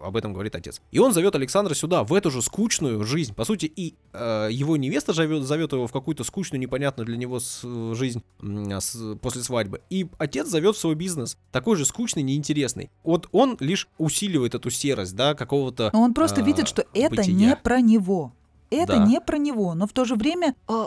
об 0.00 0.16
этом 0.16 0.32
говорит 0.32 0.54
отец. 0.54 0.80
И 0.90 0.98
он 0.98 1.12
зовет 1.12 1.34
Александра 1.34 1.74
сюда, 1.74 2.04
в 2.04 2.12
эту 2.12 2.30
же 2.30 2.42
скучную 2.42 3.04
жизнь. 3.04 3.34
По 3.34 3.44
сути, 3.44 3.66
и 3.66 3.94
э, 4.12 4.48
его 4.50 4.76
невеста 4.76 5.12
зовет, 5.12 5.44
зовет 5.44 5.72
его 5.72 5.86
в 5.86 5.92
какую-то 5.92 6.24
скучную, 6.24 6.60
непонятную 6.60 7.06
для 7.06 7.16
него 7.16 7.40
с, 7.40 7.62
жизнь 7.94 8.22
с, 8.40 9.16
после 9.16 9.42
свадьбы. 9.42 9.80
И 9.90 10.08
отец 10.18 10.48
зовет 10.48 10.76
в 10.76 10.78
свой 10.78 10.94
бизнес, 10.94 11.38
такой 11.52 11.76
же 11.76 11.84
скучный, 11.84 12.22
неинтересный. 12.22 12.90
Вот 13.04 13.28
он 13.32 13.56
лишь 13.60 13.88
усиливает 13.98 14.54
эту 14.54 14.70
серость, 14.70 15.14
да, 15.14 15.34
какого-то... 15.34 15.90
Но 15.92 16.02
он 16.02 16.14
просто 16.14 16.40
э, 16.40 16.44
видит, 16.44 16.68
что 16.68 16.84
это 16.92 17.16
бытия. 17.16 17.32
не 17.34 17.56
про 17.56 17.80
него. 17.80 18.32
Это 18.70 18.96
да. 18.96 19.06
не 19.06 19.20
про 19.20 19.36
него, 19.36 19.74
но 19.74 19.86
в 19.86 19.92
то 19.92 20.06
же 20.06 20.14
время 20.14 20.54
э, 20.66 20.84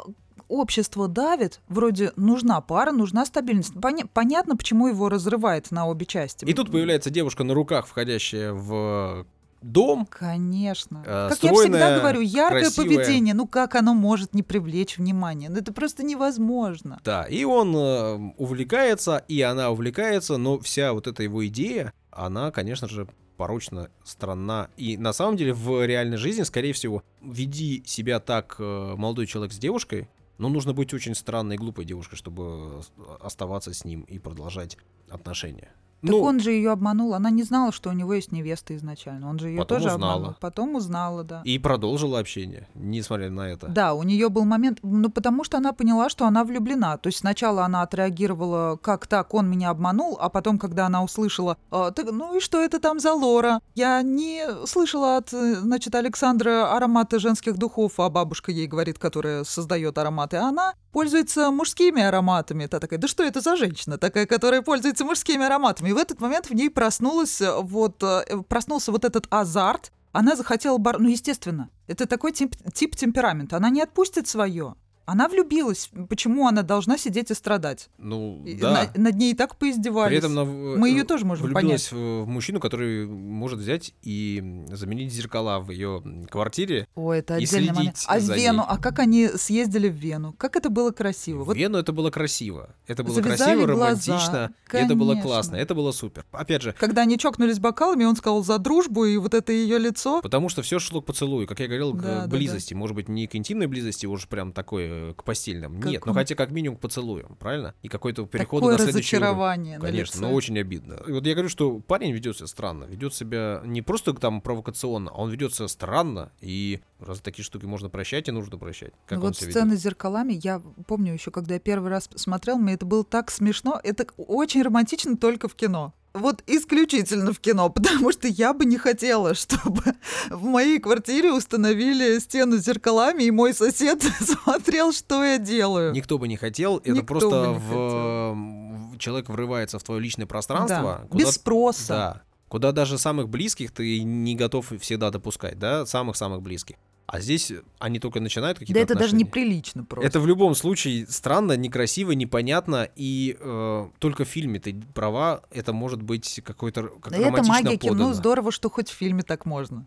общество 0.47 1.07
давит, 1.07 1.61
вроде 1.67 2.11
нужна 2.15 2.61
пара, 2.61 2.91
нужна 2.91 3.25
стабильность. 3.25 3.73
Поня- 3.73 4.07
понятно, 4.13 4.55
почему 4.55 4.87
его 4.87 5.09
разрывает 5.09 5.71
на 5.71 5.87
обе 5.87 6.05
части. 6.05 6.45
И 6.45 6.53
тут 6.53 6.71
появляется 6.71 7.09
девушка 7.09 7.43
на 7.43 7.53
руках, 7.53 7.87
входящая 7.87 8.53
в 8.53 9.25
дом. 9.61 10.07
Конечно. 10.09 11.03
Э, 11.05 11.29
как 11.29 11.37
стройная, 11.37 11.79
я 11.79 11.87
всегда 11.87 11.99
говорю, 11.99 12.21
яркое 12.21 12.61
красивое. 12.61 12.97
поведение, 12.97 13.33
ну 13.33 13.47
как 13.47 13.75
оно 13.75 13.93
может 13.93 14.33
не 14.33 14.43
привлечь 14.43 14.97
внимание? 14.97 15.49
Ну 15.49 15.57
это 15.57 15.73
просто 15.73 16.03
невозможно. 16.03 16.99
Да, 17.03 17.23
и 17.23 17.43
он 17.43 17.75
э, 17.75 18.33
увлекается, 18.37 19.23
и 19.27 19.41
она 19.41 19.71
увлекается, 19.71 20.37
но 20.37 20.59
вся 20.59 20.93
вот 20.93 21.07
эта 21.07 21.23
его 21.23 21.45
идея, 21.47 21.93
она, 22.11 22.51
конечно 22.51 22.87
же, 22.87 23.07
порочно, 23.37 23.89
странна. 24.03 24.69
И 24.77 24.97
на 24.97 25.13
самом 25.13 25.35
деле 25.35 25.53
в 25.53 25.85
реальной 25.85 26.17
жизни, 26.17 26.43
скорее 26.43 26.73
всего, 26.73 27.03
веди 27.21 27.83
себя 27.85 28.19
так 28.19 28.55
э, 28.59 28.93
молодой 28.97 29.25
человек 29.25 29.51
с 29.51 29.57
девушкой, 29.57 30.07
но 30.37 30.49
нужно 30.49 30.73
быть 30.73 30.93
очень 30.93 31.15
странной 31.15 31.55
и 31.55 31.57
глупой 31.57 31.85
девушкой, 31.85 32.15
чтобы 32.15 32.81
оставаться 33.19 33.73
с 33.73 33.85
ним 33.85 34.01
и 34.01 34.19
продолжать 34.19 34.77
отношения. 35.09 35.71
Так 36.05 36.11
ну, 36.11 36.21
он 36.21 36.39
же 36.39 36.51
ее 36.51 36.71
обманул. 36.71 37.13
Она 37.13 37.29
не 37.29 37.43
знала, 37.43 37.71
что 37.71 37.89
у 37.89 37.93
него 37.93 38.13
есть 38.13 38.31
невеста 38.31 38.75
изначально. 38.75 39.29
Он 39.29 39.39
же 39.39 39.49
ее 39.49 39.65
тоже 39.65 39.87
узнала. 39.87 40.13
обманул. 40.13 40.35
Потом 40.39 40.75
узнала, 40.75 41.23
да. 41.23 41.41
И 41.43 41.57
продолжила 41.57 42.19
общение, 42.19 42.67
несмотря 42.75 43.29
на 43.29 43.41
это. 43.41 43.67
Да, 43.67 43.93
у 43.93 44.03
нее 44.03 44.29
был 44.29 44.45
момент, 44.45 44.79
ну 44.83 45.09
потому 45.09 45.43
что 45.43 45.57
она 45.57 45.73
поняла, 45.73 46.09
что 46.09 46.25
она 46.25 46.43
влюблена. 46.43 46.97
То 46.97 47.07
есть 47.07 47.19
сначала 47.19 47.65
она 47.65 47.81
отреагировала, 47.81 48.77
как 48.77 49.07
так, 49.07 49.33
он 49.33 49.49
меня 49.49 49.69
обманул, 49.69 50.17
а 50.19 50.29
потом, 50.29 50.59
когда 50.59 50.85
она 50.85 51.03
услышала, 51.03 51.57
а, 51.71 51.91
так, 51.91 52.11
ну 52.11 52.37
и 52.37 52.39
что 52.39 52.61
это 52.61 52.79
там 52.79 52.99
за 52.99 53.13
Лора? 53.13 53.59
Я 53.73 54.01
не 54.01 54.43
слышала 54.65 55.17
от, 55.17 55.29
значит, 55.31 55.95
Александра 55.95 56.75
ароматы 56.75 57.19
женских 57.19 57.57
духов, 57.57 57.99
а 57.99 58.09
бабушка 58.09 58.51
ей 58.51 58.67
говорит, 58.67 58.99
которая 58.99 59.43
создает 59.43 59.97
ароматы. 59.97 60.37
А 60.37 60.49
она 60.49 60.73
пользуется 60.91 61.51
мужскими 61.51 62.01
ароматами. 62.01 62.67
Та 62.67 62.79
такая, 62.79 62.99
да 62.99 63.07
что 63.07 63.23
это 63.23 63.41
за 63.41 63.55
женщина 63.55 63.97
такая, 63.97 64.25
которая 64.25 64.61
пользуется 64.61 65.03
мужскими 65.03 65.45
ароматами? 65.45 65.91
В 65.95 65.97
этот 65.97 66.19
момент 66.19 66.49
в 66.49 66.53
ней 66.53 66.69
проснулась 66.69 67.39
э, 67.39 67.49
вот, 67.57 68.03
э, 68.03 68.43
проснулся 68.49 68.91
вот 68.91 69.05
этот 69.05 69.27
азарт. 69.29 69.93
Она 70.11 70.35
захотела 70.35 70.77
бар... 70.77 70.99
Ну, 70.99 71.07
естественно, 71.07 71.69
это 71.87 72.05
такой 72.05 72.33
тип, 72.33 72.53
тип 72.73 72.97
темперамента. 72.97 73.55
Она 73.55 73.69
не 73.69 73.81
отпустит 73.81 74.27
свое. 74.27 74.75
Она 75.05 75.27
влюбилась. 75.27 75.89
Почему 76.09 76.47
она 76.47 76.61
должна 76.63 76.97
сидеть 76.97 77.29
и 77.31 77.33
страдать? 77.33 77.89
Ну, 77.97 78.41
И 78.45 78.55
да. 78.55 78.89
на- 78.95 79.01
над 79.03 79.15
ней 79.15 79.33
и 79.33 79.35
так 79.35 79.55
поиздевались. 79.57 80.09
При 80.09 80.17
этом 80.17 80.31
она 80.31 80.45
Мы 80.45 80.89
ее 80.89 81.01
э, 81.03 81.05
тоже 81.05 81.25
можем 81.25 81.45
влюбилась 81.47 81.89
понять. 81.89 81.91
в 81.91 82.23
в 82.25 82.27
мужчину, 82.27 82.59
который 82.59 83.05
может 83.07 83.59
взять 83.59 83.93
и 84.01 84.63
заменить 84.71 85.13
зеркала 85.13 85.59
в 85.59 85.69
ее 85.71 86.01
квартире. 86.29 86.87
О, 86.95 87.13
это 87.13 87.37
и 87.37 87.43
отдельный 87.43 87.73
момент. 87.73 87.97
А 88.07 88.19
за 88.19 88.35
Вену, 88.35 88.59
ней. 88.59 88.65
а 88.67 88.77
как 88.77 88.99
они 88.99 89.27
съездили 89.27 89.89
в 89.89 89.95
Вену? 89.95 90.33
Как 90.37 90.55
это 90.55 90.69
было 90.69 90.91
красиво. 90.91 91.43
В 91.43 91.47
Вот 91.47 91.57
Вену 91.57 91.77
это 91.77 91.91
было 91.93 92.09
красиво. 92.09 92.75
Это 92.87 93.03
было 93.03 93.15
Завязали 93.15 93.59
красиво, 93.59 93.75
глаза. 93.75 94.11
романтично. 94.13 94.53
Это 94.71 94.95
было 94.95 95.15
классно. 95.21 95.55
Это 95.55 95.75
было 95.75 95.91
супер. 95.91 96.25
Опять 96.31 96.61
же, 96.63 96.73
когда 96.79 97.03
они 97.03 97.17
чокнулись 97.17 97.59
бокалами, 97.59 98.05
он 98.05 98.15
сказал 98.15 98.43
за 98.43 98.57
дружбу, 98.57 99.05
и 99.05 99.17
вот 99.17 99.33
это 99.33 99.51
ее 99.51 99.77
лицо. 99.77 100.21
Потому 100.21 100.49
что 100.49 100.61
все 100.61 100.79
шло 100.79 101.01
к 101.01 101.05
поцелую, 101.05 101.47
как 101.47 101.59
я 101.59 101.67
говорил, 101.67 101.93
к 101.93 102.01
Да, 102.01 102.07
э, 102.09 102.21
да, 102.21 102.27
близости. 102.27 102.73
Может 102.73 102.95
быть, 102.95 103.07
не 103.09 103.27
к 103.27 103.35
интимной 103.35 103.67
близости, 103.67 104.05
уж 104.05 104.27
прям 104.27 104.51
такой 104.51 104.94
э, 104.95 105.13
к 105.15 105.23
постельным. 105.23 105.79
Как 105.81 105.91
Нет, 105.91 106.03
он- 106.05 106.13
хотя 106.13 106.35
как 106.35 106.51
минимум 106.51 106.77
к 106.77 106.81
поцелуям, 106.81 107.35
правильно? 107.39 107.73
И 107.83 107.87
какой-то 107.87 108.25
переход 108.25 108.61
Такое 108.61 108.77
на 108.77 108.83
следующий 108.83 109.17
уровень. 109.17 109.27
разочарование 109.29 109.77
на 109.77 109.85
Конечно, 109.85 110.17
лице. 110.17 110.21
но 110.27 110.33
очень 110.33 110.59
обидно. 110.59 110.93
И 111.07 111.11
вот 111.11 111.25
я 111.25 111.33
говорю, 111.33 111.49
что 111.49 111.79
парень 111.79 112.11
ведет 112.11 112.37
себя 112.37 112.47
странно, 112.47 112.85
ведет 112.85 113.13
себя 113.13 113.61
не 113.65 113.81
просто 113.81 114.13
там 114.13 114.41
провокационно, 114.41 115.11
а 115.11 115.21
он 115.21 115.29
ведет 115.31 115.53
себя 115.53 115.67
странно, 115.67 116.31
и 116.41 116.81
раз 116.99 117.19
такие 117.19 117.43
штуки 117.43 117.65
можно 117.65 117.89
прощать, 117.89 118.27
и 118.27 118.31
нужно 118.31 118.57
прощать. 118.57 118.93
Как 119.05 119.17
Ну 119.19 119.25
вот 119.25 119.35
сцены 119.35 119.69
ведет. 119.71 119.79
с 119.79 119.83
зеркалами, 119.83 120.39
я 120.41 120.61
помню 120.87 121.13
еще, 121.13 121.31
когда 121.31 121.53
я 121.55 121.59
первый 121.59 121.89
раз 121.91 122.09
смотрел, 122.15 122.57
мне 122.57 122.73
это 122.75 122.85
было 122.85 123.03
так 123.03 123.31
смешно. 123.31 123.79
Это 123.83 124.05
очень 124.17 124.61
романтично 124.61 125.17
только 125.17 125.47
в 125.47 125.55
кино. 125.55 125.93
Вот 126.15 126.41
исключительно 126.47 127.33
в 127.33 127.39
кино, 127.39 127.69
потому 127.75 128.11
что 128.11 128.27
я 128.27 128.53
бы 128.53 128.65
не 128.65 128.77
хотела, 128.77 129.33
чтобы 129.35 129.83
в 130.29 130.43
моей 130.43 130.79
квартире 130.79 131.31
установили 131.33 132.19
стену 132.19 132.57
с 132.57 132.61
зеркалами, 132.65 133.23
и 133.23 133.31
мой 133.31 133.53
сосед 133.53 134.01
смотрел, 134.21 134.93
что 134.93 135.23
я 135.23 135.37
делаю. 135.37 135.91
Никто 135.91 136.17
бы 136.17 136.27
не 136.27 136.37
хотел, 136.37 136.77
это 136.77 136.91
Никто 136.91 137.05
просто 137.05 137.49
в... 137.51 138.33
в- 138.33 138.97
человек 138.97 139.29
врывается 139.29 139.77
в 139.77 139.83
твое 139.83 139.99
личное 140.01 140.25
пространство. 140.25 140.99
Да, 141.01 141.07
куда- 141.09 141.23
Без 141.25 141.33
спроса. 141.35 141.87
Да. 141.87 142.21
Куда 142.47 142.71
даже 142.71 142.97
самых 142.97 143.27
близких 143.27 143.71
ты 143.71 144.01
не 144.03 144.35
готов 144.35 144.71
всегда 144.79 145.09
допускать, 145.11 145.59
да, 145.59 145.85
самых-самых 145.85 146.41
близких. 146.41 146.77
А 147.07 147.19
здесь 147.19 147.51
они 147.79 147.99
только 147.99 148.19
начинают 148.19 148.57
какие-то 148.57 148.79
Да 148.79 148.83
это 148.83 148.93
даже 148.95 149.15
отношения. 149.15 149.25
неприлично 149.25 149.83
просто. 149.83 150.07
Это 150.07 150.19
в 150.19 150.25
любом 150.27 150.55
случае 150.55 151.05
странно, 151.07 151.55
некрасиво, 151.55 152.11
непонятно, 152.13 152.89
и 152.95 153.37
э, 153.39 153.87
только 153.99 154.25
в 154.25 154.27
фильме 154.27 154.59
ты 154.59 154.75
права, 154.93 155.43
это 155.51 155.71
может 155.71 156.01
быть 156.01 156.41
какой-то 156.43 156.83
как 157.01 157.11
Да 157.13 157.17
это 157.19 157.43
магия 157.43 157.77
кино, 157.77 157.93
подано. 157.93 158.13
здорово, 158.13 158.51
что 158.51 158.69
хоть 158.69 158.89
в 158.89 158.93
фильме 158.93 159.21
так 159.21 159.45
можно. 159.45 159.85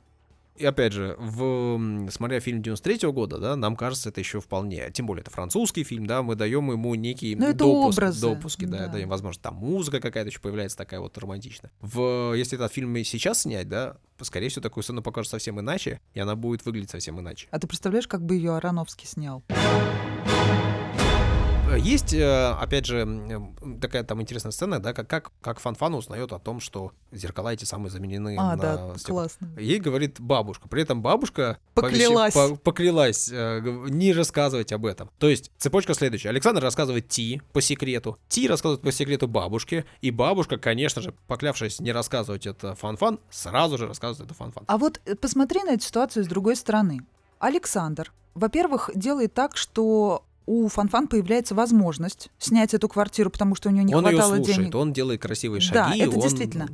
И 0.58 0.64
опять 0.64 0.92
же, 0.92 1.14
в, 1.18 2.08
смотря 2.10 2.40
фильм 2.40 2.62
93 2.62 3.10
года, 3.12 3.38
да, 3.38 3.54
нам 3.54 3.76
кажется 3.76 4.08
это 4.08 4.20
еще 4.20 4.40
вполне, 4.40 4.90
тем 4.90 5.06
более 5.06 5.22
это 5.22 5.30
французский 5.30 5.84
фильм, 5.84 6.06
да, 6.06 6.22
мы 6.22 6.34
даем 6.34 6.70
ему 6.72 6.94
некий 6.96 7.36
Ну, 7.36 7.46
это 7.46 7.58
допуск, 7.58 7.98
образы, 7.98 8.20
допуски, 8.20 8.64
да, 8.64 8.78
да. 8.78 8.88
даем, 8.88 9.08
возможно, 9.08 9.40
там 9.40 9.54
музыка 9.54 10.00
какая-то 10.00 10.30
еще 10.30 10.40
появляется 10.40 10.76
такая 10.76 10.98
вот 10.98 11.16
романтичная. 11.16 11.70
В, 11.80 12.34
если 12.34 12.58
этот 12.58 12.72
фильм 12.72 12.96
и 12.96 13.04
сейчас 13.04 13.42
снять, 13.42 13.68
да, 13.68 13.98
скорее 14.20 14.48
всего, 14.48 14.62
такую 14.62 14.82
сцену 14.82 15.00
покажут 15.00 15.30
совсем 15.30 15.60
иначе, 15.60 16.00
и 16.14 16.20
она 16.20 16.34
будет 16.34 16.64
выглядеть 16.66 16.90
совсем 16.90 17.20
иначе. 17.20 17.46
А 17.52 17.58
ты 17.60 17.68
представляешь, 17.68 18.08
как 18.08 18.24
бы 18.24 18.34
ее 18.34 18.56
Ароновский 18.56 19.06
снял? 19.06 19.44
Э, 21.78 21.80
Есть, 21.80 22.12
э, 22.12 22.48
опять 22.60 22.86
же, 22.86 22.98
м, 23.00 23.78
такая 23.80 24.02
там 24.04 24.20
интересная 24.20 24.52
сцена, 24.52 24.80
да, 24.80 24.92
как, 24.92 25.08
как, 25.08 25.32
как 25.40 25.60
Фанфан 25.60 25.94
узнает 25.94 26.32
о 26.32 26.38
том, 26.38 26.60
что 26.60 26.92
зеркала 27.12 27.52
эти 27.54 27.64
самые 27.64 27.90
заменены 27.90 28.36
А, 28.38 28.56
на 28.56 28.62
да, 28.62 28.94
стекло. 28.98 29.20
классно. 29.20 29.48
Ей 29.58 29.78
говорит 29.78 30.20
бабушка. 30.20 30.68
При 30.68 30.82
этом 30.82 31.02
бабушка 31.02 31.58
Поклялась. 31.74 32.34
повещи- 32.34 32.50
по- 32.50 32.56
поклялась 32.56 33.30
э, 33.32 33.60
не 33.88 34.12
рассказывать 34.12 34.72
об 34.72 34.86
этом. 34.86 35.10
То 35.18 35.28
есть 35.28 35.50
цепочка 35.56 35.94
следующая. 35.94 36.30
Александр 36.30 36.62
рассказывает 36.62 37.08
Ти 37.08 37.40
по 37.52 37.60
секрету. 37.60 38.18
Ти 38.28 38.48
рассказывает 38.48 38.82
по 38.82 38.92
секрету 38.92 39.28
бабушке. 39.28 39.84
И 40.00 40.10
бабушка, 40.10 40.58
конечно 40.58 41.00
же, 41.00 41.14
поклявшись 41.26 41.80
не 41.80 41.92
рассказывать 41.92 42.46
это 42.46 42.74
Фанфан, 42.74 43.20
сразу 43.30 43.78
же 43.78 43.86
рассказывает 43.86 44.30
это 44.30 44.34
Фанфан. 44.38 44.64
А 44.66 44.78
вот 44.78 45.00
э, 45.06 45.14
посмотри 45.14 45.62
на 45.62 45.70
эту 45.74 45.84
ситуацию 45.84 46.24
с 46.24 46.28
другой 46.28 46.56
стороны. 46.56 47.00
Александр, 47.38 48.12
во-первых, 48.34 48.90
делает 48.94 49.32
так, 49.32 49.56
что 49.56 50.24
у 50.48 50.66
Фанфан 50.68 51.08
появляется 51.08 51.54
возможность 51.54 52.30
снять 52.38 52.72
эту 52.74 52.88
квартиру, 52.88 53.28
потому 53.30 53.54
что 53.54 53.68
у 53.68 53.72
нее 53.72 53.84
не 53.84 53.94
он 53.94 54.04
ее 54.06 54.12
хватало 54.16 54.36
слушает, 54.36 54.58
денег. 54.58 54.74
он 54.74 54.92
делает 54.94 55.20
красивые 55.20 55.60
Да, 55.72 55.88
шаги. 55.88 56.00
это 56.00 56.14
он 56.16 56.20
действительно. 56.20 56.68